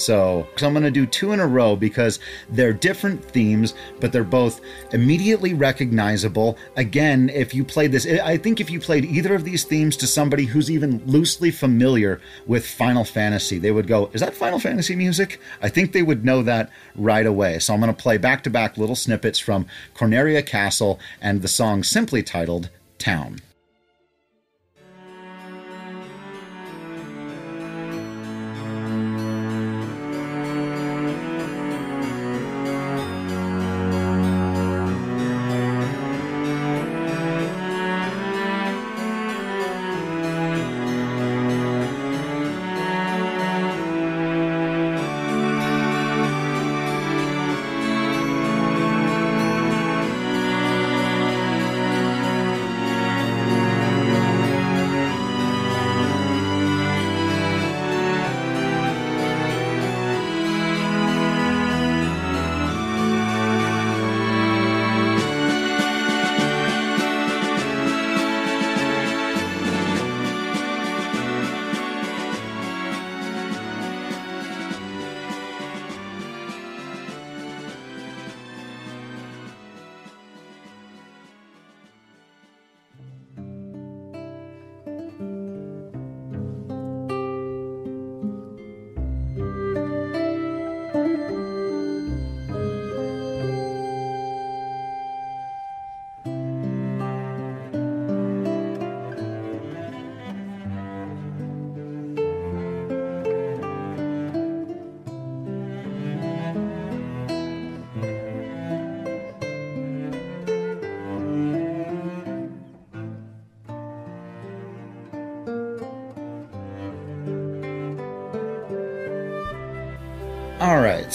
[0.00, 4.12] So, so I'm going to do two in a row because they're different themes, but
[4.12, 4.60] they're both
[4.92, 6.56] immediately recognizable.
[6.76, 10.06] Again, if you played this, I think if you played either of these themes to
[10.06, 14.96] somebody who's even loosely familiar with Final Fantasy, they would go, Is that Final Fantasy
[14.96, 15.40] music?
[15.60, 17.58] I think they would know that right away.
[17.58, 21.48] So I'm going to play back to back little snippets from Corneria Castle and the
[21.48, 23.40] song simply titled Town.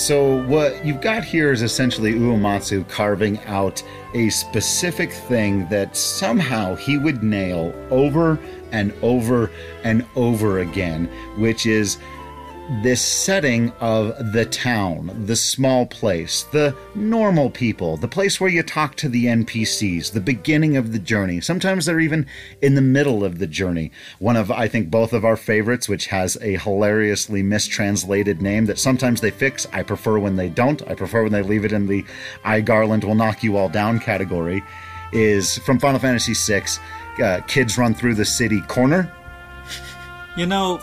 [0.05, 3.81] So what you've got here is essentially Uematsu carving out
[4.13, 8.37] a specific thing that somehow he would nail over
[8.71, 9.49] and over
[9.83, 11.05] and over again,
[11.37, 11.97] which is
[12.81, 18.63] this setting of the town, the small place, the normal people, the place where you
[18.63, 21.41] talk to the NPCs, the beginning of the journey.
[21.41, 22.25] Sometimes they're even
[22.63, 23.91] in the middle of the journey.
[24.17, 28.79] One of, I think, both of our favorites, which has a hilariously mistranslated name that
[28.79, 29.67] sometimes they fix.
[29.71, 30.81] I prefer when they don't.
[30.89, 32.03] I prefer when they leave it in the
[32.43, 34.63] I Garland will knock you all down category,
[35.13, 36.65] is from Final Fantasy VI.
[37.23, 39.11] Uh, kids run through the city corner.
[40.35, 40.81] You know,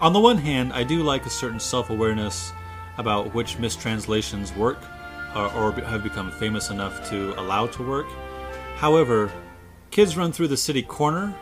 [0.00, 2.52] on the one hand, I do like a certain self awareness
[2.98, 4.78] about which mistranslations work
[5.34, 8.06] uh, or, or, have become famous enough to allow to work.
[8.76, 9.32] However,
[9.90, 11.34] Kids Run Through the City Corner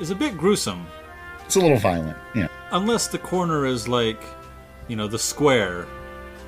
[0.00, 0.86] is a bit gruesome.
[1.44, 2.48] It's a little violent, yeah.
[2.72, 4.22] Unless the corner is like,
[4.88, 5.86] you know, the square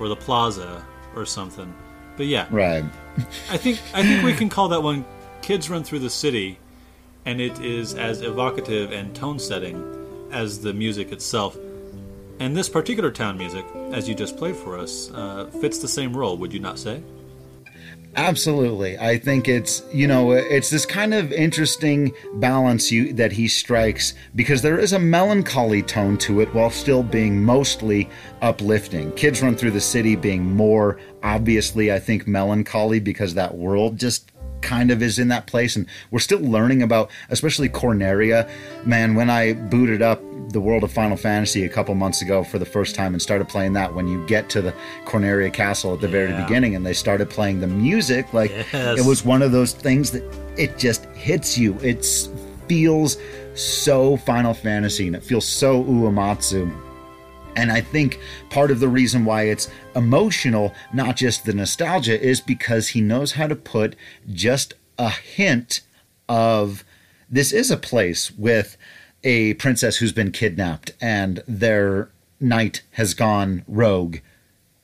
[0.00, 1.72] or the plaza or something.
[2.16, 2.46] But yeah.
[2.50, 2.84] Right.
[3.50, 5.04] I think I think we can call that one
[5.42, 6.58] Kids Run Through the City
[7.24, 9.97] and it is as evocative and tone setting
[10.30, 11.56] as the music itself.
[12.40, 16.16] And this particular town music, as you just played for us, uh, fits the same
[16.16, 17.02] role, would you not say?
[18.16, 18.98] Absolutely.
[18.98, 24.14] I think it's, you know, it's this kind of interesting balance you, that he strikes
[24.34, 28.08] because there is a melancholy tone to it while still being mostly
[28.40, 29.12] uplifting.
[29.12, 34.32] Kids Run Through the City being more obviously, I think, melancholy because that world just
[34.62, 38.48] kind of is in that place and we're still learning about especially corneria.
[38.84, 42.58] Man when i booted up the world of final fantasy a couple months ago for
[42.58, 46.00] the first time and started playing that when you get to the corneria castle at
[46.00, 48.98] the very beginning and they started playing the music like yes.
[48.98, 50.22] it was one of those things that
[50.58, 51.78] it just hits you.
[51.80, 52.04] It
[52.68, 53.16] feels
[53.54, 56.70] so final fantasy and it feels so uematsu
[57.58, 62.40] and I think part of the reason why it's emotional, not just the nostalgia, is
[62.40, 63.96] because he knows how to put
[64.32, 65.80] just a hint
[66.28, 66.84] of
[67.28, 68.76] this is a place with
[69.24, 74.18] a princess who's been kidnapped and their knight has gone rogue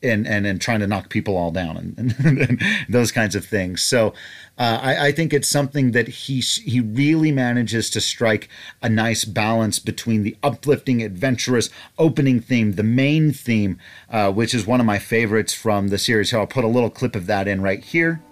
[0.05, 3.45] and and, and trying to knock people all down and, and, and those kinds of
[3.45, 3.83] things.
[3.83, 4.15] So
[4.59, 8.49] uh, I, I, think it's something that he he really manages to strike
[8.83, 13.79] a nice balance between the uplifting, adventurous opening theme, the main theme,
[14.11, 16.31] uh, which is one of my favorites from the series.
[16.31, 18.23] So I'll put a little clip of that in right here.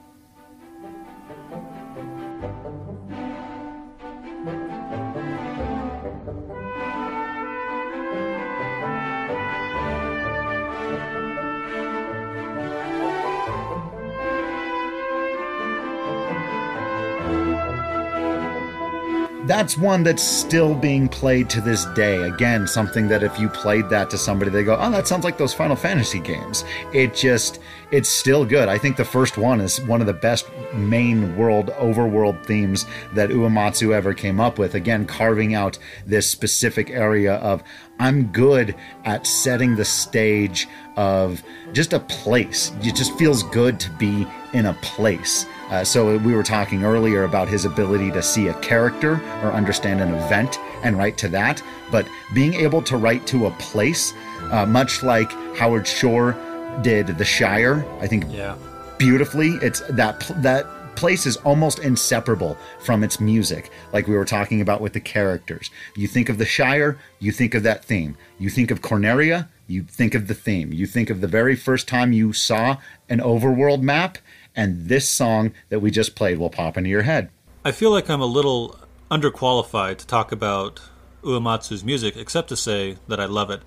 [19.46, 22.16] That's one that's still being played to this day.
[22.22, 25.38] Again, something that if you played that to somebody, they go, "Oh, that sounds like
[25.38, 27.58] those Final Fantasy games." It just,
[27.90, 28.68] it's still good.
[28.68, 33.30] I think the first one is one of the best main world overworld themes that
[33.30, 34.74] Uematsu ever came up with.
[34.74, 37.62] Again, carving out this specific area of
[37.98, 38.74] I'm good
[39.04, 42.72] at setting the stage of just a place.
[42.82, 45.46] It just feels good to be in a place.
[45.70, 50.00] Uh, so we were talking earlier about his ability to see a character or understand
[50.00, 54.12] an event and write to that, but being able to write to a place,
[54.50, 56.36] uh, much like Howard Shore
[56.82, 58.54] did The Shire, I think Yeah.
[58.98, 59.58] beautifully.
[59.62, 64.82] It's that that place is almost inseparable from its music, like we were talking about
[64.82, 65.70] with the characters.
[65.96, 68.16] You think of the Shire, you think of that theme.
[68.38, 70.70] You think of Corneria, you think of the theme.
[70.72, 72.76] You think of the very first time you saw
[73.08, 74.18] an overworld map,
[74.54, 77.30] and this song that we just played will pop into your head.
[77.64, 78.78] I feel like I'm a little
[79.10, 80.80] underqualified to talk about
[81.22, 83.62] Uematsu's music, except to say that I love it.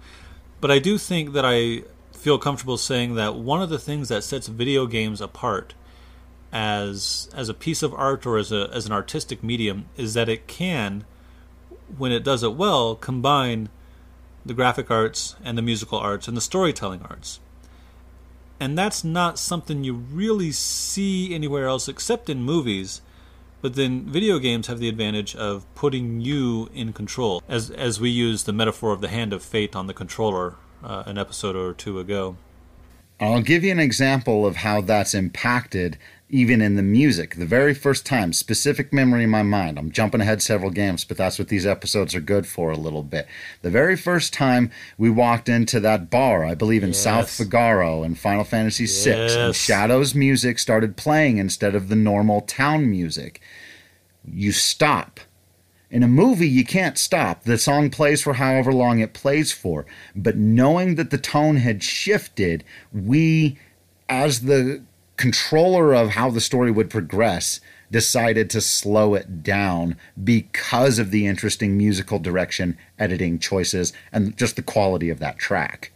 [0.62, 1.84] But I do think that I
[2.14, 5.74] feel comfortable saying that one of the things that sets video games apart
[6.52, 10.30] as as a piece of art or as a as an artistic medium is that
[10.30, 11.06] it can,
[11.98, 13.70] when it does it well, combine
[14.46, 17.40] the graphic arts and the musical arts and the storytelling arts.
[18.60, 23.02] And that's not something you really see anywhere else except in movies.
[23.62, 28.10] But then video games have the advantage of putting you in control, as as we
[28.10, 31.74] use the metaphor of the hand of fate on the controller uh, an episode or
[31.74, 32.38] two ago.
[33.20, 35.98] I'll give you an example of how that's impacted
[36.28, 37.36] even in the music.
[37.36, 39.78] The very first time, specific memory in my mind.
[39.78, 43.04] I'm jumping ahead several games, but that's what these episodes are good for a little
[43.04, 43.28] bit.
[43.62, 47.00] The very first time we walked into that bar, I believe in Yes.
[47.00, 49.12] South Figaro in Final Fantasy VI,
[49.46, 53.40] and Shadow's music started playing instead of the normal town music.
[54.28, 55.20] You stop.
[55.92, 57.44] In a movie, you can't stop.
[57.44, 59.86] The song plays for however long it plays for.
[60.16, 63.58] But knowing that the tone had shifted, we,
[64.10, 64.84] as the
[65.18, 67.60] controller of how the story would progress,
[67.92, 74.56] decided to slow it down because of the interesting musical direction, editing choices, and just
[74.56, 75.92] the quality of that track.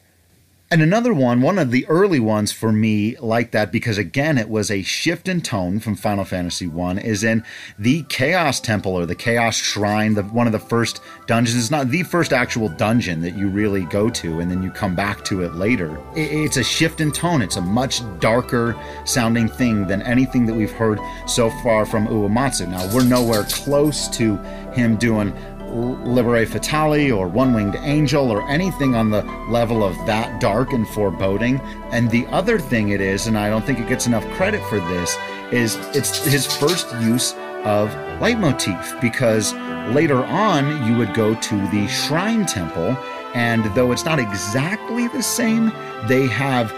[0.72, 4.50] And another one, one of the early ones for me like that, because again, it
[4.50, 7.44] was a shift in tone from Final Fantasy One, is in
[7.80, 11.58] the Chaos Temple or the Chaos Shrine, the, one of the first dungeons.
[11.58, 14.96] It's not the first actual dungeon that you really go to, and then you come
[14.96, 16.00] back to it later.
[16.16, 17.42] It's a shift in tone.
[17.42, 22.68] It's a much darker sounding thing than anything that we've heard so far from Uematsu.
[22.68, 24.38] Now, we're nowhere close to
[24.74, 25.34] him doing
[25.70, 30.88] Liberi Fatali or One Winged Angel or anything on the level of that dark and
[30.88, 31.60] foreboding.
[31.92, 34.80] And the other thing it is, and I don't think it gets enough credit for
[34.80, 35.18] this,
[35.52, 39.54] is it's his first use of leitmotif because
[39.94, 42.98] later on you would go to the Shrine Temple,
[43.34, 45.72] and though it's not exactly the same,
[46.08, 46.72] they have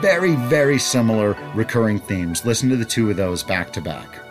[0.00, 2.44] very, very similar recurring themes.
[2.44, 4.23] Listen to the two of those back to back.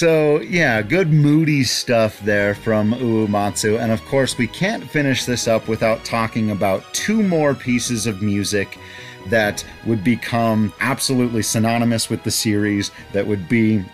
[0.00, 3.78] So, yeah, good moody stuff there from Uematsu.
[3.78, 8.22] And of course, we can't finish this up without talking about two more pieces of
[8.22, 8.78] music
[9.26, 13.84] that would become absolutely synonymous with the series, that would be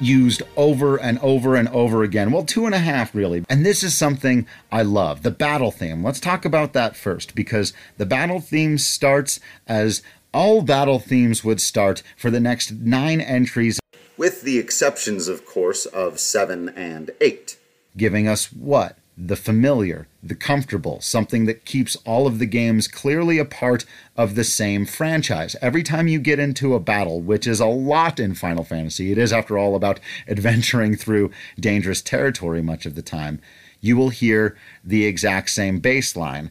[0.00, 2.32] used over and over and over again.
[2.32, 3.44] Well, two and a half, really.
[3.50, 6.02] And this is something I love the battle theme.
[6.02, 11.60] Let's talk about that first, because the battle theme starts as all battle themes would
[11.60, 13.78] start for the next nine entries
[14.16, 17.56] with the exceptions, of course, of 7 and 8.
[17.96, 18.96] giving us what?
[19.18, 24.34] The familiar, the comfortable, something that keeps all of the games clearly a part of
[24.34, 25.56] the same franchise.
[25.62, 29.18] Every time you get into a battle, which is a lot in Final Fantasy, it
[29.18, 33.40] is, after all, about adventuring through dangerous territory much of the time,
[33.80, 34.54] you will hear
[34.84, 36.50] the exact same bass line.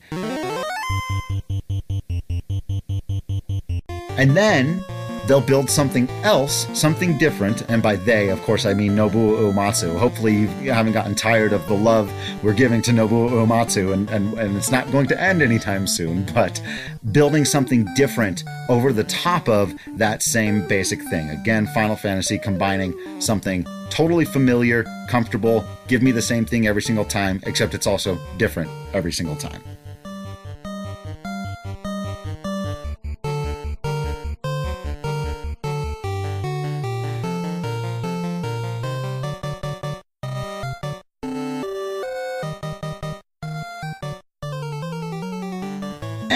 [4.18, 4.84] And then
[5.28, 7.62] they'll build something else, something different.
[7.70, 9.98] And by they, of course, I mean Nobuo Uematsu.
[9.98, 12.12] Hopefully, you haven't gotten tired of the love
[12.44, 16.26] we're giving to Nobuo Uematsu, and, and, and it's not going to end anytime soon.
[16.34, 16.62] But
[17.12, 21.30] building something different over the top of that same basic thing.
[21.30, 27.06] Again, Final Fantasy combining something totally familiar, comfortable, give me the same thing every single
[27.06, 29.62] time, except it's also different every single time.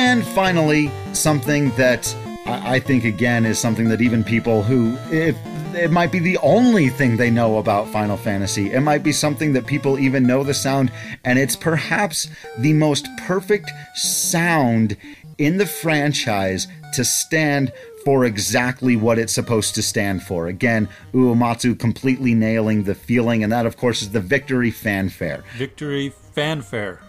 [0.10, 2.16] And finally, something that
[2.48, 5.38] I think again is something that even people who, if
[5.76, 9.54] it might be the only thing they know about Final Fantasy, it might be something
[9.54, 10.92] that people even know the sound,
[11.24, 14.98] and it's perhaps the most perfect sound
[15.38, 17.72] in the franchise to stand
[18.04, 20.48] for exactly what it's supposed to stand for.
[20.48, 25.44] Again, Uematsu completely nailing the feeling, and that, of course, is the victory fanfare.
[25.56, 27.00] Victory fanfare.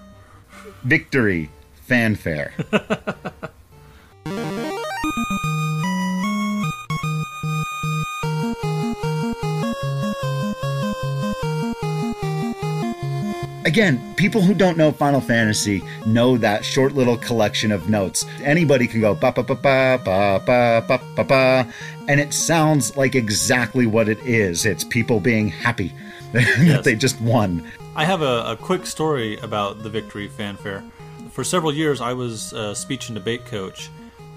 [0.85, 1.49] Victory
[1.91, 2.53] fanfare.
[13.67, 18.25] Again, people who don't know Final Fantasy know that short little collection of notes.
[18.43, 21.73] Anybody can go ba ba ba ba ba ba ba ba ba,
[22.09, 24.65] and it sounds like exactly what it is.
[24.65, 25.93] It's people being happy
[26.33, 26.85] that Yes.
[26.85, 27.63] they just won.
[27.95, 30.83] I have a, a quick story about the victory fanfare.
[31.31, 33.89] For several years, I was a speech and debate coach.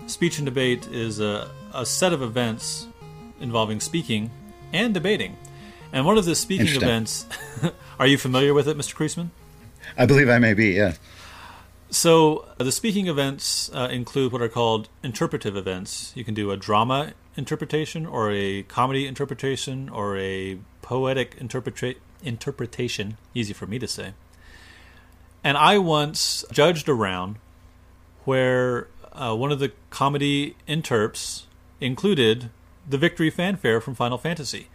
[0.06, 2.88] Speech and debate is a, a set of events
[3.42, 4.30] involving speaking
[4.72, 5.36] and debating.
[5.92, 7.26] And one of the speaking events,
[8.00, 8.96] are you familiar with it, Mr.
[8.96, 9.30] Creasman?
[9.98, 10.94] I believe I may be, yeah.
[11.90, 16.12] So uh, the speaking events uh, include what are called interpretive events.
[16.16, 23.18] You can do a drama interpretation, or a comedy interpretation, or a poetic interpreta- interpretation.
[23.34, 24.14] Easy for me to say.
[25.44, 27.38] And I once judged a round
[28.26, 31.44] where uh, one of the comedy interps
[31.82, 32.50] included
[32.88, 34.68] the victory fanfare from Final Fantasy.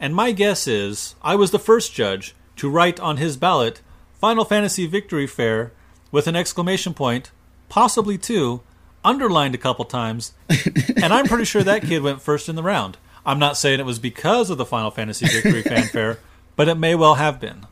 [0.00, 3.80] And my guess is I was the first judge to write on his ballot
[4.20, 5.72] Final Fantasy Victory Fair
[6.10, 7.30] with an exclamation point,
[7.68, 8.62] possibly two,
[9.04, 10.32] underlined a couple times,
[10.96, 12.98] and I'm pretty sure that kid went first in the round.
[13.24, 16.18] I'm not saying it was because of the Final Fantasy Victory Fanfare,
[16.56, 17.66] but it may well have been.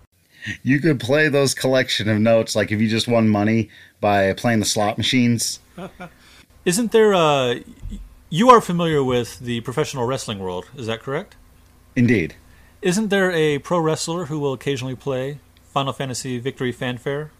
[0.62, 3.68] You could play those collection of notes like if you just won money
[4.00, 5.60] by playing the slot machines.
[6.64, 7.62] Isn't there a.
[8.28, 11.36] You are familiar with the professional wrestling world, is that correct?
[11.96, 12.36] Indeed.
[12.80, 17.30] Isn't there a pro wrestler who will occasionally play Final Fantasy Victory Fanfare?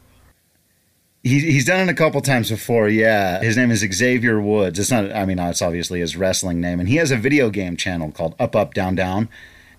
[1.22, 3.40] He, he's done it a couple times before, yeah.
[3.40, 4.78] His name is Xavier Woods.
[4.78, 6.80] It's not, I mean, it's obviously his wrestling name.
[6.80, 9.28] And he has a video game channel called Up, Up, Down, Down.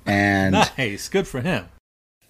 [0.06, 1.66] And Nice, good for him.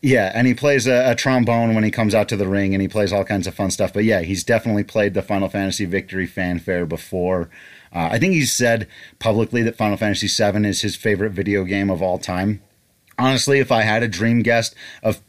[0.02, 2.82] Yeah, and he plays a, a trombone when he comes out to the ring and
[2.82, 3.94] he plays all kinds of fun stuff.
[3.94, 7.50] But yeah, he's definitely played the Final Fantasy Victory Fanfare before.
[7.94, 8.88] Uh, I think he's said
[9.20, 12.62] publicly that Final Fantasy VII is his favorite video game of all time.
[13.22, 15.22] Honestly, if I had a dream guest of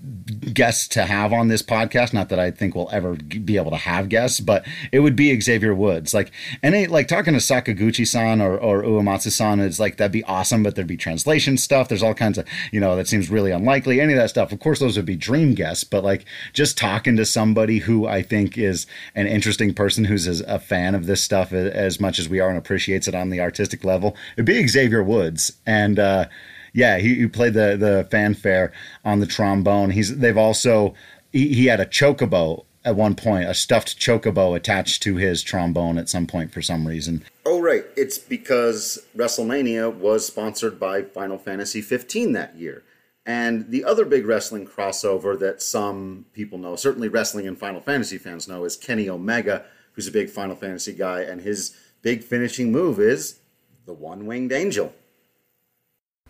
[0.54, 3.76] guests to have on this podcast, not that I think we'll ever be able to
[3.76, 6.14] have guests, but it would be Xavier Woods.
[6.14, 6.32] Like,
[6.62, 10.86] it, like talking to Sakaguchi-san or, or Uematsu-san is like that'd be awesome, but there'd
[10.86, 11.88] be translation stuff.
[11.88, 14.00] There's all kinds of you know that seems really unlikely.
[14.00, 15.84] Any of that stuff, of course, those would be dream guests.
[15.84, 16.24] But like
[16.54, 20.94] just talking to somebody who I think is an interesting person who's as, a fan
[20.94, 24.16] of this stuff as much as we are and appreciates it on the artistic level,
[24.34, 25.52] it'd be Xavier Woods.
[25.66, 26.28] And uh,
[26.72, 28.72] yeah, he, he played the the fanfare
[29.04, 29.90] on the trombone.
[29.90, 30.94] He's they've also
[31.32, 35.98] he, he had a chocobo at one point, a stuffed chocobo attached to his trombone
[35.98, 37.24] at some point for some reason.
[37.46, 42.82] Oh right, it's because WrestleMania was sponsored by Final Fantasy 15 that year.
[43.24, 48.18] And the other big wrestling crossover that some people know, certainly wrestling and Final Fantasy
[48.18, 52.72] fans know, is Kenny Omega, who's a big Final Fantasy guy, and his big finishing
[52.72, 53.38] move is
[53.86, 54.92] the one winged angel.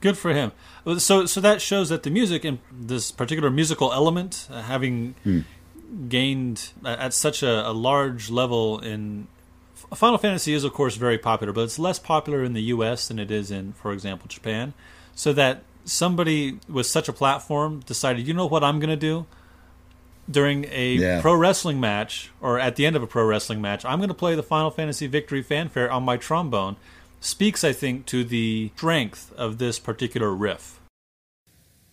[0.03, 0.53] Good for him.
[0.99, 5.15] So, so that shows that the music and this particular musical element, uh, having
[6.09, 9.29] gained at at such a, a large level in
[9.95, 13.09] Final Fantasy, is of course very popular, but it's less popular in the U.S.
[13.09, 14.75] than it is in, for example, Japan.
[15.15, 19.27] So that somebody with such a platform decided, you know what, I'm going to do
[20.31, 21.21] during a Yeah.
[21.21, 24.15] pro wrestling match or at the end of a pro wrestling match, I'm going to
[24.15, 26.77] play the Final Fantasy Victory fanfare on my trombone.
[27.25, 30.81] Speaks, I think, to the strength of this particular riff.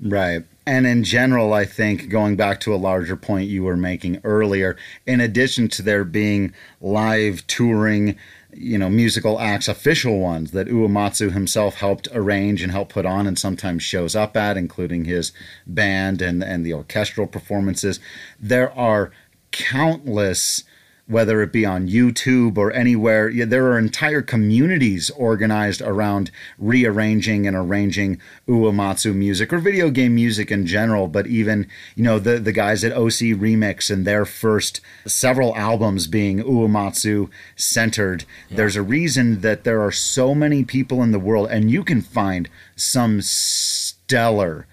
[0.01, 0.43] Right.
[0.65, 4.75] And in general, I think going back to a larger point you were making earlier,
[5.05, 6.51] in addition to there being
[6.82, 8.17] live touring,
[8.51, 13.27] you know, musical acts, official ones that Uematsu himself helped arrange and help put on
[13.27, 15.32] and sometimes shows up at, including his
[15.67, 17.99] band and, and the orchestral performances,
[18.39, 19.11] there are
[19.51, 20.63] countless
[21.10, 23.28] whether it be on YouTube or anywhere.
[23.28, 26.30] Yeah, there are entire communities organized around
[26.60, 31.07] rearranging and arranging Uematsu music or video game music in general.
[31.07, 36.05] But even, you know, the, the guys at OC Remix and their first several albums
[36.05, 38.26] being Uematsu centered.
[38.49, 38.57] Yeah.
[38.57, 42.01] There's a reason that there are so many people in the world, and you can
[42.01, 44.68] find some stellar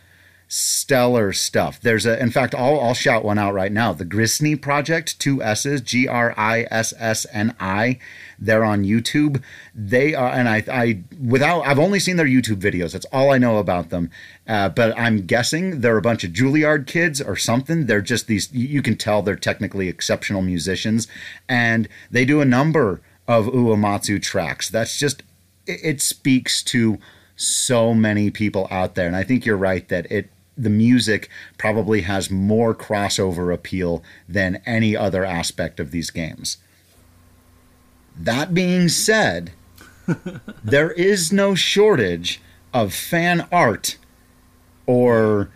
[0.49, 1.81] stellar stuff.
[1.81, 3.93] There's a, in fact, I'll, I'll shout one out right now.
[3.93, 7.99] The Grissni Project, two S's, G R I S S N I.
[8.39, 9.43] They're on YouTube.
[9.75, 12.93] They are, and I, I, without, I've only seen their YouTube videos.
[12.93, 14.11] That's all I know about them.
[14.47, 17.87] Uh, but I'm guessing they're a bunch of Juilliard kids or something.
[17.87, 21.09] They're just these, you can tell they're technically exceptional musicians.
[21.49, 24.69] And they do a number of Uematsu tracks.
[24.69, 25.23] That's just,
[25.67, 26.99] it, it speaks to
[27.35, 29.07] so many people out there.
[29.07, 31.29] And I think you're right that it the music
[31.59, 36.59] probably has more crossover appeal than any other aspect of these games.
[38.17, 39.53] That being said,
[40.65, 42.41] there is no shortage
[42.73, 43.99] of fan art
[44.87, 45.51] or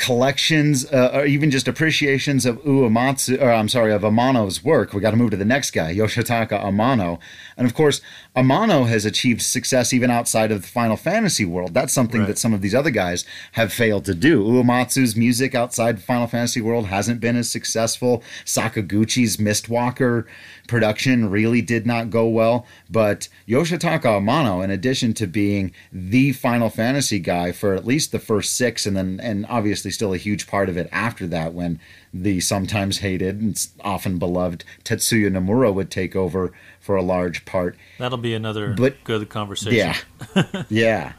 [0.00, 4.94] collections uh, or even just appreciations of Uematsu, or I'm sorry, of Amano's work.
[4.94, 7.18] We got to move to the next guy, Yoshitaka Amano.
[7.56, 8.00] And of course,
[8.36, 11.74] Amano has achieved success even outside of the Final Fantasy world.
[11.74, 12.28] That's something right.
[12.28, 14.44] that some of these other guys have failed to do.
[14.44, 18.22] Uematsu's music outside Final Fantasy world hasn't been as successful.
[18.44, 20.26] Sakaguchi's Mistwalker
[20.68, 22.64] production really did not go well.
[22.88, 28.20] But Yoshitaka Amano, in addition to being the Final Fantasy guy for at least the
[28.20, 31.80] first six, and then and obviously still a huge part of it after that, when
[32.14, 36.52] the sometimes hated and often beloved Tetsuya Nomura would take over
[36.90, 37.76] for a large part.
[37.98, 39.94] That'll be another but, good conversation.
[40.34, 41.12] Yeah, yeah.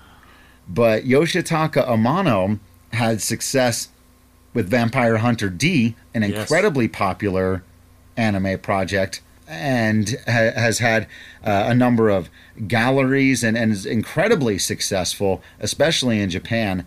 [0.68, 2.60] But Yoshitaka Amano
[2.92, 3.88] had success
[4.54, 6.42] with Vampire Hunter D, an yes.
[6.42, 7.64] incredibly popular
[8.18, 11.08] anime project and ha- has had
[11.46, 12.30] uh, a number of
[12.68, 16.86] galleries and, and is incredibly successful, especially in Japan,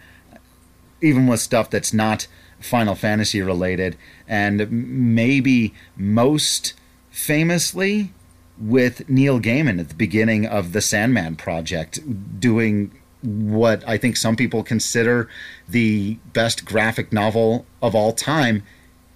[1.00, 2.26] even with stuff that's not
[2.60, 3.96] Final Fantasy related,
[4.28, 6.74] and maybe most
[7.10, 8.12] famously
[8.58, 12.00] with Neil Gaiman at the beginning of the Sandman project,
[12.40, 12.92] doing
[13.22, 15.28] what I think some people consider
[15.68, 18.62] the best graphic novel of all time,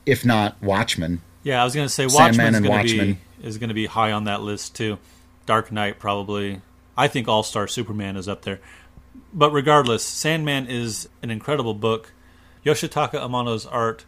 [0.06, 1.20] if not Watchmen.
[1.42, 4.24] Yeah, I was going to say Watchmen's going be is going to be high on
[4.24, 4.98] that list too.
[5.46, 6.60] Dark Knight probably.
[6.96, 8.60] I think All Star Superman is up there.
[9.32, 12.12] But regardless, Sandman is an incredible book.
[12.64, 14.04] Yoshitaka Amano's art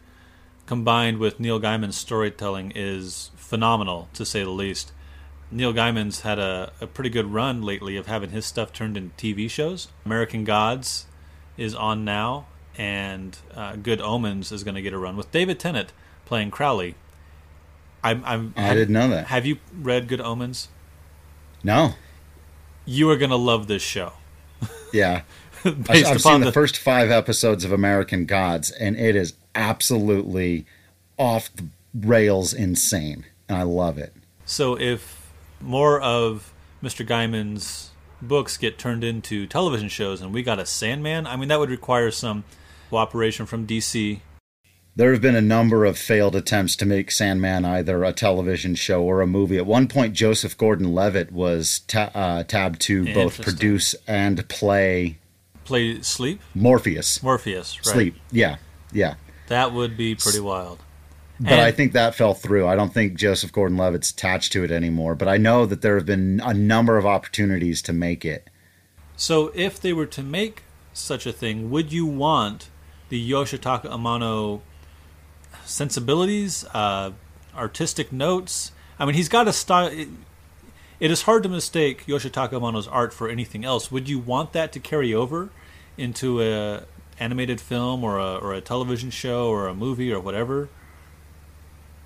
[0.65, 4.91] combined with Neil Gaiman's storytelling is phenomenal, to say the least.
[5.51, 9.13] Neil Gaiman's had a, a pretty good run lately of having his stuff turned into
[9.15, 9.89] TV shows.
[10.05, 11.05] American Gods
[11.57, 12.47] is on now,
[12.77, 15.91] and uh, Good Omens is going to get a run with David Tennant
[16.25, 16.95] playing Crowley.
[18.03, 19.27] I'm, I'm, I didn't know that.
[19.27, 20.69] Have you read Good Omens?
[21.63, 21.93] No.
[22.85, 24.13] You are going to love this show.
[24.91, 25.21] Yeah.
[25.65, 30.65] I've, I've seen the, the first five episodes of American Gods, and it is absolutely
[31.19, 33.25] off the rails insane.
[33.47, 34.13] And I love it.
[34.45, 35.20] So if
[35.61, 36.53] more of
[36.83, 37.05] Mr.
[37.05, 37.91] Gaiman's
[38.21, 41.69] books get turned into television shows and we got a Sandman, I mean, that would
[41.69, 42.43] require some
[42.89, 44.21] cooperation from DC
[44.95, 49.01] there have been a number of failed attempts to make Sandman either a television show
[49.01, 49.57] or a movie.
[49.57, 55.17] At one point, Joseph Gordon-Levitt was ta- uh, tabbed to both produce and play.
[55.63, 56.41] Play Sleep.
[56.53, 57.23] Morpheus.
[57.23, 57.77] Morpheus.
[57.77, 57.93] Right.
[57.93, 58.15] Sleep.
[58.31, 58.57] Yeah,
[58.91, 59.15] yeah.
[59.47, 60.79] That would be pretty wild.
[61.41, 62.67] But and, I think that fell through.
[62.67, 65.15] I don't think Joseph Gordon-Levitt's attached to it anymore.
[65.15, 68.49] But I know that there have been a number of opportunities to make it.
[69.17, 70.63] So, if they were to make
[70.93, 72.69] such a thing, would you want
[73.09, 74.61] the Yoshitaka Amano
[75.65, 77.11] sensibilities, uh,
[77.55, 78.71] artistic notes.
[78.99, 79.87] I mean, he's got a style.
[79.87, 80.07] It,
[80.99, 83.91] it is hard to mistake Yoshitaka Amano's art for anything else.
[83.91, 85.49] Would you want that to carry over
[85.97, 86.83] into a
[87.19, 90.69] animated film or a, or a television show or a movie or whatever?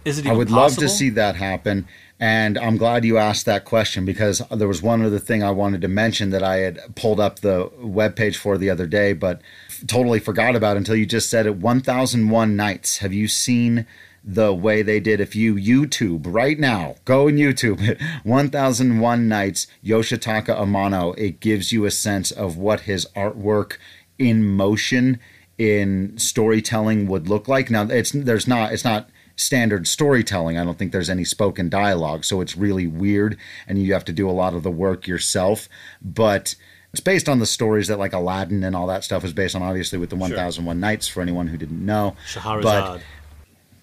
[0.06, 0.62] Is it I would possible?
[0.62, 1.88] love to see that happen.
[2.20, 5.82] And I'm glad you asked that question because there was one other thing I wanted
[5.82, 9.42] to mention that I had pulled up the webpage for the other day, but
[9.88, 13.00] totally forgot about until you just said it 1001 Nights.
[13.00, 13.86] Have you seen
[14.24, 15.20] the way they did?
[15.20, 21.84] If you YouTube right now, go and YouTube 1001 Nights, Yoshitaka Amano, it gives you
[21.84, 23.78] a sense of what his artwork
[24.18, 25.20] in motion
[25.58, 27.70] in storytelling would look like.
[27.70, 30.58] Now it's there's not it's not standard storytelling.
[30.58, 34.14] I don't think there's any spoken dialogue, so it's really weird and you have to
[34.14, 35.68] do a lot of the work yourself,
[36.02, 36.56] but
[36.92, 39.62] it's based on the stories that like Aladdin and all that stuff is based on
[39.62, 42.16] obviously with the 1001 Nights for anyone who didn't know.
[42.28, 42.64] Shahrazad.
[42.64, 43.02] But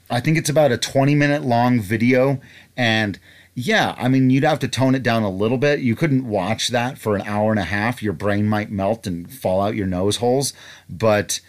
[0.09, 2.41] I think it's about a 20 minute long video
[2.77, 3.19] and
[3.55, 5.81] yeah, I mean, you'd have to tone it down a little bit.
[5.81, 8.03] You couldn't watch that for an hour and a half.
[8.03, 10.55] Your brain might melt and fall out your nose holes.
[10.89, 11.41] But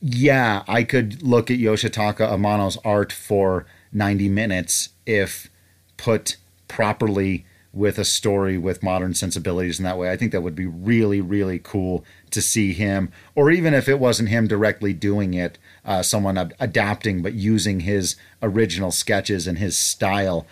[0.00, 5.50] yeah, I could look at Yoshitaka Amano's art for 90 minutes if
[5.96, 6.36] put
[6.68, 10.10] properly with a story with modern sensibilities in that way.
[10.10, 13.98] I think that would be really, really cool to see him, or even if it
[13.98, 19.58] wasn't him directly doing it, uh, someone ad- adapting but using his original sketches and
[19.58, 20.46] his style.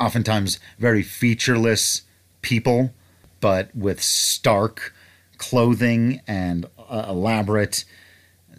[0.00, 2.02] Oftentimes, very featureless
[2.40, 2.94] people,
[3.40, 4.94] but with stark
[5.36, 7.84] clothing and uh, elaborate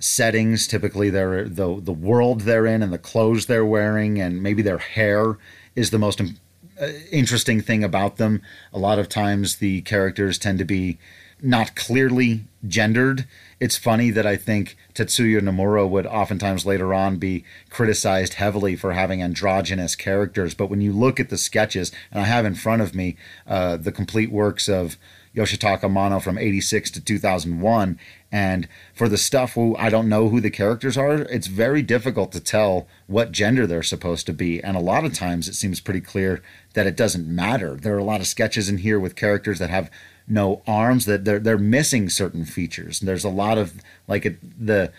[0.04, 0.68] settings.
[0.68, 4.78] Typically, they're the the world they're in and the clothes they're wearing, and maybe their
[4.78, 5.38] hair
[5.76, 8.42] is the most uh, interesting thing about them.
[8.74, 10.98] A lot of times, the characters tend to be
[11.42, 13.28] not clearly gendered.
[13.60, 18.94] It's funny that I think Tetsuya Nomura would oftentimes later on be criticized heavily for
[18.94, 20.54] having androgynous characters.
[20.54, 23.76] But when you look at the sketches, and I have in front of me uh,
[23.78, 24.98] the complete works of
[25.36, 28.00] Yoshitaka Amano from 86 to 2001.
[28.32, 32.32] And for the stuff who I don't know who the characters are, it's very difficult
[32.32, 34.62] to tell what gender they're supposed to be.
[34.64, 36.42] And a lot of times it seems pretty clear
[36.74, 37.76] that it doesn't matter.
[37.76, 39.90] There are a lot of sketches in here with characters that have
[40.28, 43.02] no arms that they're they're missing certain features.
[43.02, 43.74] There's a lot of
[44.08, 44.92] like the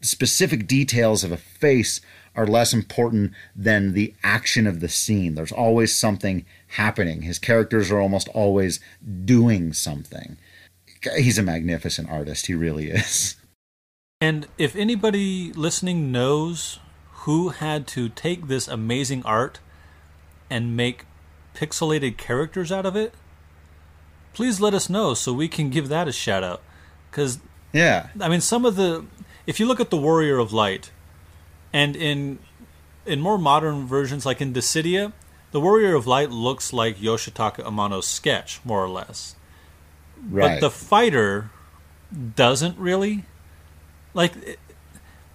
[0.00, 2.00] specific details of a face
[2.36, 5.34] are less important than the action of the scene.
[5.34, 7.22] There's always something happening.
[7.22, 8.78] His characters are almost always
[9.24, 10.36] doing something.
[11.16, 12.46] He's a magnificent artist.
[12.46, 13.36] He really is.
[14.20, 16.78] And if anybody listening knows
[17.24, 19.60] who had to take this amazing art
[20.48, 21.04] and make
[21.54, 23.14] pixelated characters out of it,
[24.32, 26.62] please let us know so we can give that a shout out.
[27.10, 27.40] Because,
[27.72, 28.08] yeah.
[28.20, 29.04] I mean, some of the.
[29.46, 30.90] If you look at the Warrior of Light,
[31.76, 32.38] and in
[33.04, 35.12] in more modern versions, like in Dissidia,
[35.50, 39.36] the Warrior of Light looks like Yoshitaka Amano's sketch, more or less.
[40.26, 40.54] Right.
[40.54, 41.50] But the fighter
[42.34, 43.26] doesn't really.
[44.14, 44.58] Like, it,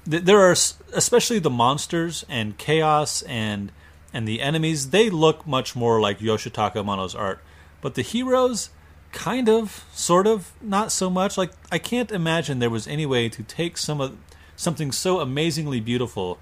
[0.03, 0.55] there are
[0.93, 3.71] especially the monsters and chaos and
[4.11, 4.89] and the enemies.
[4.89, 7.43] They look much more like Yoshitaka Amano's art,
[7.81, 8.71] but the heroes,
[9.11, 11.37] kind of, sort of, not so much.
[11.37, 14.17] Like, I can't imagine there was any way to take some of
[14.55, 16.37] something so amazingly beautiful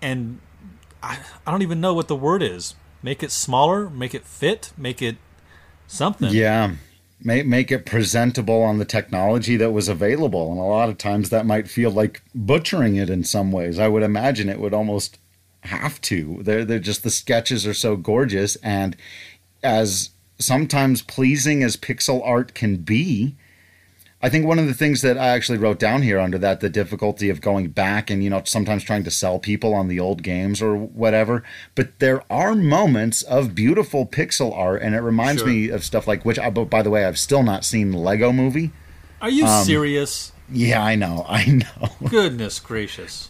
[0.00, 0.40] and
[1.02, 4.72] I, I don't even know what the word is make it smaller, make it fit,
[4.76, 5.16] make it
[5.86, 6.32] something.
[6.32, 6.74] Yeah.
[7.20, 10.52] Make, make it presentable on the technology that was available.
[10.52, 13.78] And a lot of times that might feel like butchering it in some ways.
[13.78, 15.18] I would imagine it would almost
[15.62, 16.38] have to.
[16.42, 18.54] They're, they're just the sketches are so gorgeous.
[18.56, 18.96] And
[19.62, 23.34] as sometimes pleasing as pixel art can be,
[24.20, 26.68] I think one of the things that I actually wrote down here under that the
[26.68, 30.24] difficulty of going back and you know sometimes trying to sell people on the old
[30.24, 31.44] games or whatever,
[31.76, 35.50] but there are moments of beautiful pixel art, and it reminds sure.
[35.50, 36.38] me of stuff like which.
[36.38, 38.72] Uh, by the way, I've still not seen Lego Movie.
[39.20, 40.32] Are you um, serious?
[40.50, 42.08] Yeah, I know, I know.
[42.08, 43.28] Goodness gracious,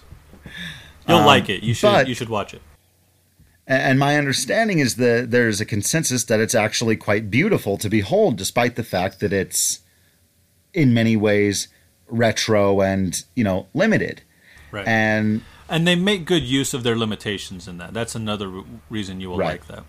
[1.07, 1.63] you'll um, like it.
[1.63, 2.63] You should but, you should watch it.
[3.67, 8.39] And my understanding is that there's a consensus that it's actually quite beautiful to behold,
[8.39, 9.81] despite the fact that it's
[10.79, 11.69] in many ways
[12.09, 14.23] retro and you know limited
[14.71, 19.21] right and and they make good use of their limitations in that that's another reason
[19.21, 19.61] you will right.
[19.61, 19.85] like that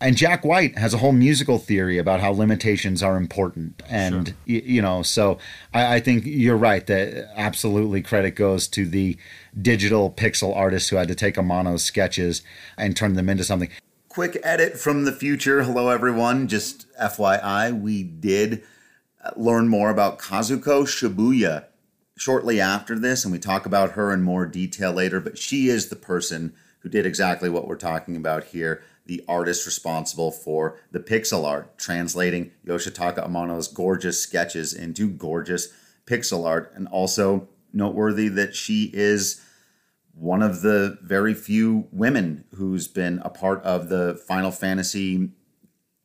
[0.00, 4.36] and Jack White has a whole musical theory about how limitations are important, and sure.
[4.44, 5.38] you, you know, so
[5.74, 9.18] I, I, think you're right that absolutely credit goes to the
[9.60, 12.42] digital pixel artists who had to take Amano's sketches
[12.76, 13.70] and turn them into something.
[14.08, 15.64] Quick edit from the future.
[15.64, 16.46] Hello, everyone.
[16.46, 18.62] Just FYI, we did
[19.36, 21.66] learn more about Kazuko Shibuya
[22.16, 25.20] shortly after this, and we talk about her in more detail later.
[25.20, 29.64] But she is the person who did exactly what we're talking about here the artist
[29.64, 35.68] responsible for the pixel art, translating Yoshitaka Amano's gorgeous sketches into gorgeous
[36.06, 39.42] pixel art, and also noteworthy that she is
[40.12, 45.30] one of the very few women who's been a part of the Final Fantasy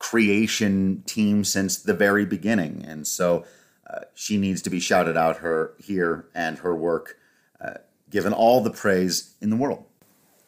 [0.03, 2.83] creation team since the very beginning.
[2.85, 3.45] And so
[3.89, 7.17] uh, she needs to be shouted out her here and her work
[7.61, 7.75] uh,
[8.09, 9.85] given all the praise in the world.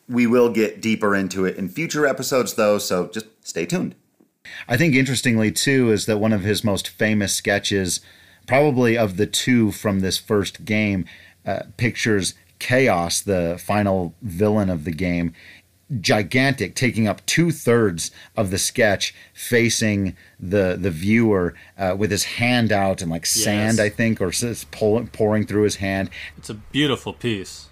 [0.09, 3.95] We will get deeper into it in future episodes, though, so just stay tuned.
[4.67, 8.01] I think interestingly, too, is that one of his most famous sketches
[8.45, 11.05] probably of the two from this first game,
[11.45, 15.33] uh, pictures Chaos, the final villain of the game,
[16.01, 22.23] gigantic, taking up two thirds of the sketch, facing the the viewer uh, with his
[22.23, 24.31] hand out and like sand, I think, or
[24.71, 26.09] pull- pouring through his hand.
[26.37, 27.67] It's a beautiful piece.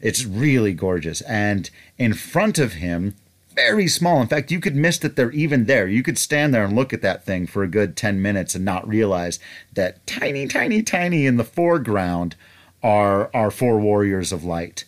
[0.00, 1.22] It's really gorgeous.
[1.22, 3.14] And in front of him,
[3.54, 4.20] very small.
[4.20, 5.88] In fact, you could miss that they're even there.
[5.88, 8.64] You could stand there and look at that thing for a good 10 minutes and
[8.64, 9.38] not realize
[9.72, 12.36] that tiny, tiny, tiny in the foreground
[12.82, 14.84] are are four warriors of light.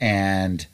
[0.00, 0.66] And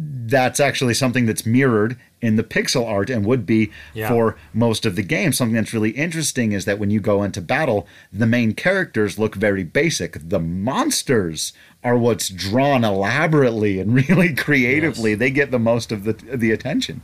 [0.00, 4.08] that's actually something that's mirrored in the pixel art and would be Yeah.
[4.08, 5.32] for most of the game.
[5.32, 9.34] Something that's really interesting is that when you go into battle, the main characters look
[9.34, 10.28] very basic.
[10.28, 15.14] The monsters are what's drawn elaborately and really creatively.
[15.14, 17.02] They get the most of the the attention.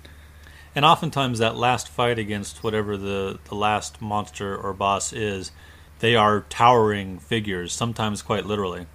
[0.77, 5.53] And oftentimes, that last fight against whatever the, the last monster or boss is,
[6.01, 8.87] they are towering figures, sometimes quite literally.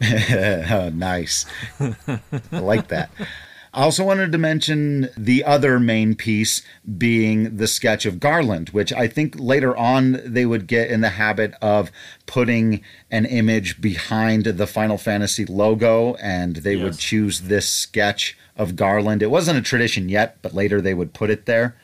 [0.70, 1.46] Oh, nice.
[1.80, 2.20] I
[2.52, 3.10] like that.
[3.76, 6.62] I also wanted to mention the other main piece
[6.96, 11.10] being the sketch of Garland, which I think later on they would get in the
[11.10, 11.90] habit of
[12.24, 12.80] putting
[13.10, 19.22] an image behind the Final Fantasy logo and they would choose this sketch of Garland.
[19.22, 21.76] It wasn't a tradition yet, but later they would put it there.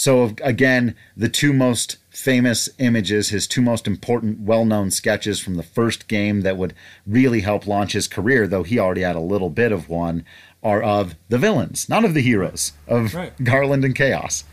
[0.00, 5.62] So again, the two most famous images, his two most important, well-known sketches from the
[5.62, 6.72] first game that would
[7.06, 10.24] really help launch his career, though he already had a little bit of one,
[10.62, 13.44] are of the villains, not of the heroes, of Right.
[13.44, 14.44] Garland and Chaos.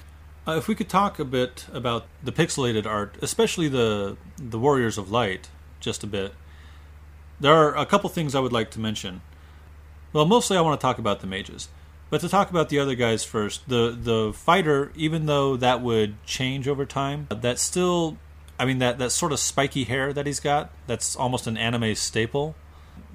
[0.46, 4.98] Uh, if we could talk a bit about the pixelated art, especially the the Warriors
[4.98, 5.48] of Light,
[5.80, 6.34] just a bit.
[7.40, 9.22] There are a couple things I would like to mention.
[10.12, 11.70] Well, mostly I want to talk about the mages,
[12.10, 13.68] but to talk about the other guys first.
[13.68, 18.18] The the fighter, even though that would change over time, that's still,
[18.60, 21.96] I mean that that sort of spiky hair that he's got, that's almost an anime
[21.96, 22.56] staple.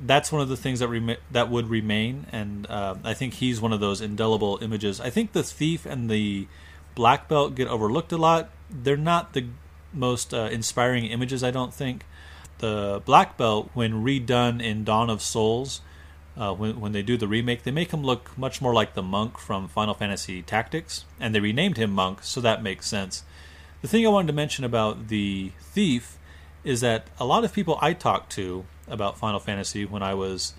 [0.05, 3.61] That's one of the things that rema- that would remain, and uh, I think he's
[3.61, 5.01] one of those indelible images.
[5.01, 6.49] I think the thief and the
[6.95, 8.51] black belt get overlooked a lot.
[8.71, 9.47] They're not the
[9.93, 12.05] most uh, inspiring images, I don't think.
[12.59, 15.81] The black belt, when redone in Dawn of Souls,
[16.37, 19.03] uh, when when they do the remake, they make him look much more like the
[19.03, 23.25] monk from Final Fantasy Tactics, and they renamed him Monk, so that makes sense.
[23.83, 26.17] The thing I wanted to mention about the thief
[26.65, 30.55] is that a lot of people I talked to about Final Fantasy when I was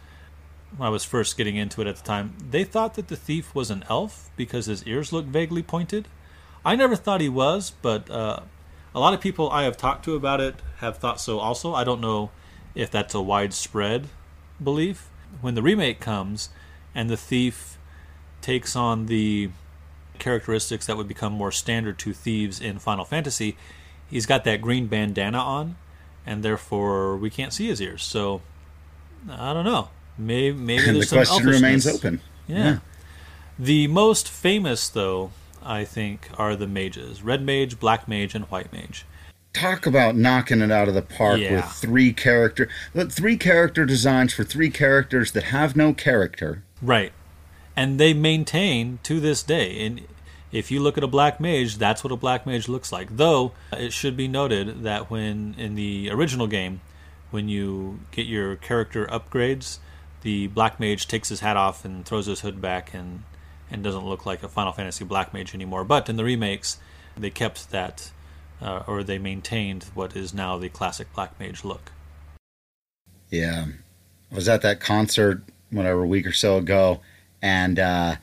[0.77, 3.53] when I was first getting into it at the time, they thought that the thief
[3.53, 6.07] was an elf because his ears looked vaguely pointed.
[6.65, 8.39] I never thought he was, but uh,
[8.95, 11.73] a lot of people I have talked to about it have thought so also.
[11.73, 12.31] I don't know
[12.75, 14.07] if that's a widespread
[14.63, 15.09] belief.
[15.41, 16.49] When the remake comes
[16.95, 17.77] and the thief
[18.41, 19.49] takes on the
[20.19, 23.57] characteristics that would become more standard to thieves in Final Fantasy,
[24.09, 25.75] he's got that green bandana on,
[26.25, 28.03] and therefore we can't see his ears.
[28.03, 28.41] So
[29.29, 29.89] I don't know.
[30.17, 32.21] Maybe maybe And the there's some question remains open.
[32.47, 32.79] Yeah.
[33.57, 35.31] The most famous, though,
[35.63, 39.05] I think, are the mages: red mage, black mage, and white mage.
[39.53, 41.57] Talk about knocking it out of the park Yeah.
[41.57, 42.67] with three character,
[43.09, 46.63] three character designs for three characters that have no character.
[46.81, 47.13] Right.
[47.75, 49.85] And they maintain to this day.
[49.85, 50.01] And
[50.51, 53.15] if you look at a black mage, that's what a black mage looks like.
[53.15, 56.81] Though it should be noted that when in the original game,
[57.31, 59.77] when you get your character upgrades,
[60.21, 63.23] the black mage takes his hat off and throws his hood back and
[63.71, 65.83] and doesn't look like a Final Fantasy black mage anymore.
[65.83, 66.77] But in the remakes,
[67.17, 68.11] they kept that
[68.61, 71.91] uh, or they maintained what is now the classic black mage look.
[73.29, 73.65] Yeah.
[74.31, 77.01] I was at that concert whatever a week or so ago
[77.41, 78.15] and uh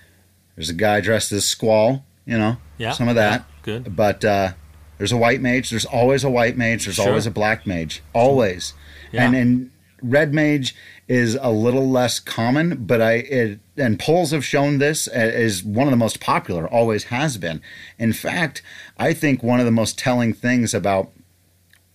[0.54, 2.58] there's a guy dressed as Squall, you know.
[2.78, 2.92] Yeah.
[2.92, 3.40] Some of that.
[3.40, 3.96] yeah, good.
[3.96, 4.52] But uh
[4.98, 7.08] there's a white mage, there's always a white mage, there's Sure.
[7.08, 8.02] always a black mage.
[8.12, 8.74] Always.
[9.12, 9.24] Yeah.
[9.26, 9.70] And and
[10.02, 10.74] red mage
[11.08, 15.86] is a little less common, but I it, and polls have shown this is one
[15.86, 17.60] of the most popular, always has been.
[17.98, 18.62] In fact,
[18.98, 21.10] I think one of the most telling things about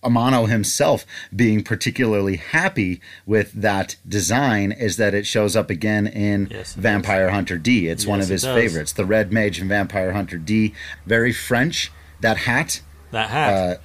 [0.02, 1.04] Amano himself
[1.34, 7.30] being particularly happy with that design is that it shows up again in Yes, Vampire
[7.30, 7.88] Hunter D.
[7.88, 8.92] It's one of his favorites.
[8.92, 10.74] The Red Mage in Vampire Hunter D.
[11.06, 11.90] Very French.
[12.20, 13.52] That hat That hat.
[13.52, 13.76] uh,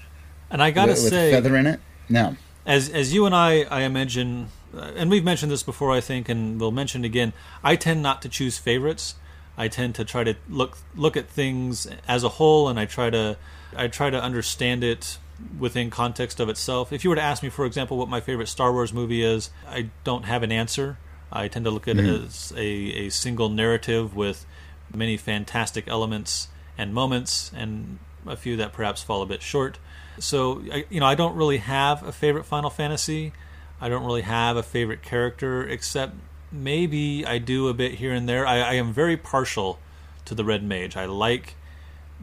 [0.51, 1.79] and I gotta with, with say, a feather in it.
[2.07, 2.35] No.
[2.65, 6.29] As as you and I, I imagine, uh, and we've mentioned this before, I think,
[6.29, 7.33] and we'll mention it again.
[7.63, 9.15] I tend not to choose favorites.
[9.57, 13.09] I tend to try to look look at things as a whole, and I try
[13.09, 13.37] to
[13.75, 15.17] I try to understand it
[15.57, 16.93] within context of itself.
[16.93, 19.49] If you were to ask me, for example, what my favorite Star Wars movie is,
[19.67, 20.97] I don't have an answer.
[21.31, 22.65] I tend to look at it as a,
[23.05, 24.45] a single narrative with
[24.93, 29.79] many fantastic elements and moments, and a few that perhaps fall a bit short.
[30.19, 33.33] So, you know, I don't really have a favorite Final Fantasy.
[33.79, 36.13] I don't really have a favorite character, except
[36.51, 38.45] maybe I do a bit here and there.
[38.45, 39.79] I, I am very partial
[40.25, 40.95] to the Red Mage.
[40.95, 41.55] I like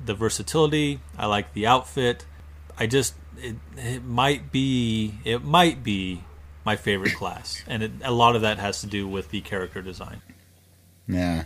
[0.04, 1.00] the versatility.
[1.16, 2.26] I like the outfit.
[2.78, 6.22] I just it, it might be it might be
[6.64, 9.82] my favorite class, and it, a lot of that has to do with the character
[9.82, 10.22] design.
[11.08, 11.44] Yeah.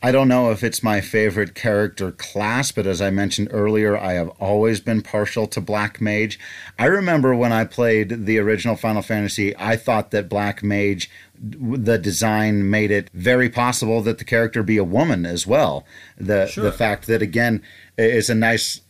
[0.00, 4.12] I don't know if it's my favorite character class, but as I mentioned earlier, I
[4.12, 6.38] have always been partial to Black Mage.
[6.78, 11.98] I remember when I played the original Final Fantasy, I thought that Black Mage, the
[11.98, 15.84] design made it very possible that the character be a woman as well.
[16.16, 16.62] The sure.
[16.62, 17.62] the fact that again
[17.96, 18.80] is a nice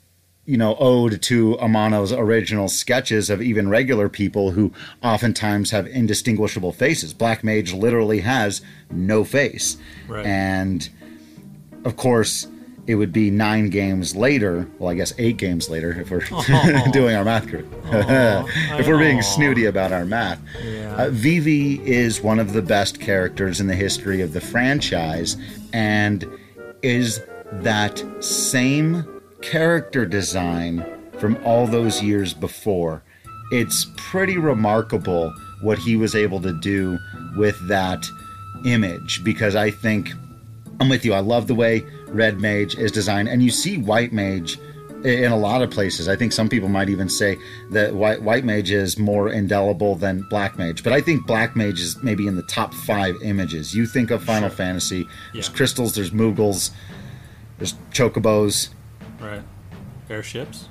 [0.45, 6.73] you know, ode to Amano's original sketches of even regular people who oftentimes have indistinguishable
[6.73, 7.13] faces.
[7.13, 9.77] Black Mage literally has no face.
[10.09, 10.25] Right.
[10.25, 10.89] And
[11.85, 12.47] of course,
[12.89, 14.67] it would be nine games later.
[14.79, 16.85] Well, I guess eight games later if we're oh.
[16.93, 17.69] doing our math correct.
[18.81, 20.41] if we're being snooty about our math.
[20.65, 20.97] Yeah.
[20.97, 25.37] Uh, Vivi is one of the best characters in the history of the franchise
[25.73, 26.27] and
[26.83, 27.21] is
[27.53, 30.85] that same character design
[31.19, 33.03] from all those years before.
[33.53, 36.99] It's pretty remarkable what he was able to do
[37.37, 38.07] with that
[38.65, 40.11] image because I think
[40.81, 41.13] I'm with you.
[41.13, 44.59] I love the way Red Mage is designed, and you see White Mage
[45.05, 46.09] in a lot of places.
[46.09, 47.39] I think some people might even say
[47.71, 51.81] that White, White Mage is more indelible than Black Mage, but I think Black Mage
[51.81, 53.75] is maybe in the top five images.
[53.75, 54.57] You think of Final sure.
[54.57, 55.55] Fantasy, there's yeah.
[55.55, 56.71] crystals, there's Moogles,
[57.59, 58.71] there's chocobos,
[59.21, 59.43] right?
[60.11, 60.69] Airships,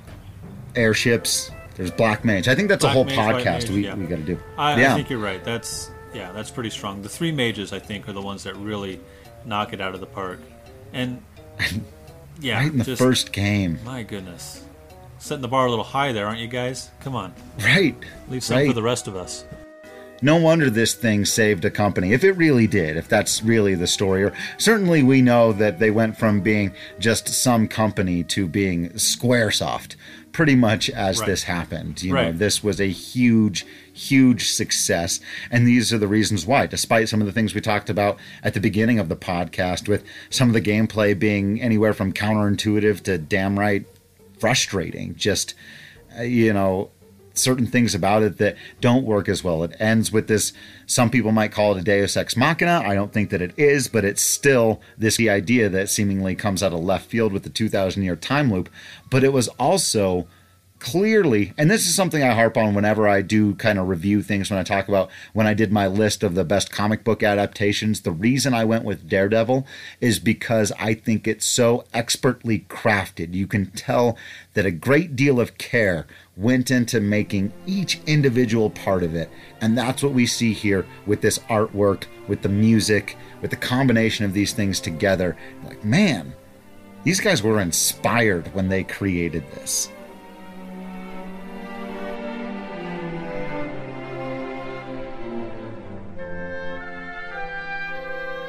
[0.74, 1.50] airships.
[1.76, 2.48] There's Black Mage.
[2.48, 3.94] I think that's Black a whole Mage, podcast Mage, we, yeah.
[3.94, 4.36] we got to do.
[4.56, 4.92] I, yeah.
[4.92, 5.44] I think you're right.
[5.44, 7.02] That's yeah, that's pretty strong.
[7.02, 8.98] The three mages, I think, are the ones that really
[9.44, 10.40] knock it out of the park.
[10.92, 11.22] And
[12.40, 13.78] yeah, right in the just, first game.
[13.84, 14.64] My goodness,
[15.18, 16.90] setting the bar a little high there, aren't you guys?
[17.00, 17.96] Come on, right?
[18.28, 18.66] Leave some right.
[18.66, 19.44] for the rest of us.
[20.20, 23.86] No wonder this thing saved a company, if it really did, if that's really the
[23.86, 24.24] story.
[24.24, 29.94] Or certainly we know that they went from being just some company to being Squaresoft,
[30.38, 31.26] pretty much as right.
[31.26, 32.00] this happened.
[32.00, 32.26] You right.
[32.26, 35.18] know, this was a huge, huge success.
[35.50, 38.54] And these are the reasons why, despite some of the things we talked about at
[38.54, 43.18] the beginning of the podcast, with some of the gameplay being anywhere from counterintuitive to
[43.18, 43.84] damn right
[44.38, 45.16] frustrating.
[45.16, 45.54] Just,
[46.16, 46.92] uh, you know,
[47.38, 49.62] certain things about it that don't work as well.
[49.62, 50.52] It ends with this,
[50.86, 52.82] some people might call it a deus ex machina.
[52.84, 56.72] I don't think that it is, but it's still this idea that seemingly comes out
[56.72, 58.68] of left field with the 2000 year time loop.
[59.10, 60.26] But it was also
[60.78, 64.50] clearly, and this is something I harp on whenever I do kind of review things
[64.50, 68.02] when I talk about when I did my list of the best comic book adaptations.
[68.02, 69.66] The reason I went with Daredevil
[70.00, 73.34] is because I think it's so expertly crafted.
[73.34, 74.16] You can tell
[74.54, 76.06] that a great deal of care
[76.36, 79.28] went into making each individual part of it.
[79.60, 84.24] And that's what we see here with this artwork, with the music, with the combination
[84.24, 85.36] of these things together.
[85.64, 86.32] Like, man,
[87.02, 89.90] these guys were inspired when they created this.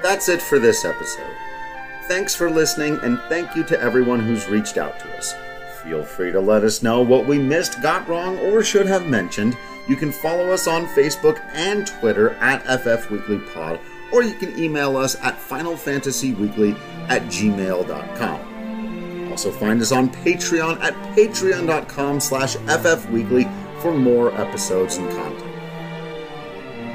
[0.09, 1.35] That's it for this episode.
[2.07, 5.35] Thanks for listening, and thank you to everyone who's reached out to us.
[5.83, 9.55] Feel free to let us know what we missed, got wrong, or should have mentioned.
[9.87, 13.79] You can follow us on Facebook and Twitter at FF Weekly Pod,
[14.11, 16.75] or you can email us at FinalFantasyWeekly
[17.07, 19.29] at gmail.com.
[19.29, 23.47] Also find us on Patreon at patreon.com slash ffweekly
[23.79, 25.45] for more episodes and content.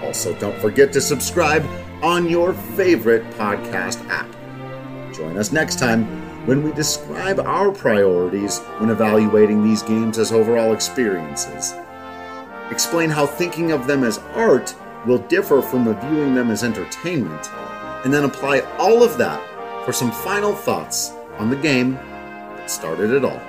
[0.03, 1.65] Also, don't forget to subscribe
[2.05, 4.29] on your favorite podcast app.
[5.15, 6.05] Join us next time
[6.45, 11.73] when we describe our priorities when evaluating these games as overall experiences.
[12.71, 14.75] Explain how thinking of them as art
[15.07, 17.49] will differ from reviewing them as entertainment,
[18.05, 19.41] and then apply all of that
[19.87, 23.41] for some final thoughts on the game that started it all.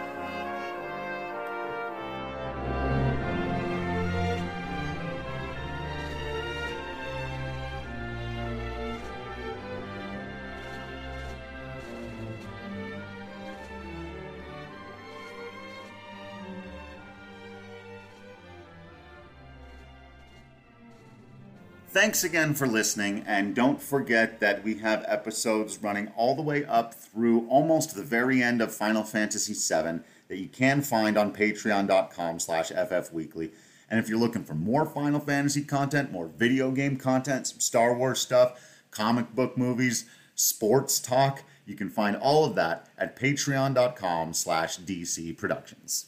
[21.95, 26.65] Thanks again for listening, and don't forget that we have episodes running all the way
[26.65, 31.33] up through almost the very end of Final Fantasy VII that you can find on
[31.33, 33.51] patreon.com slash ffweekly.
[33.89, 37.95] And if you're looking for more Final Fantasy content, more video game content, some Star
[37.95, 38.59] Wars stuff,
[38.91, 40.03] comic book movies,
[40.35, 46.07] sports talk, You can find all of that at patreon.com slash DC Productions.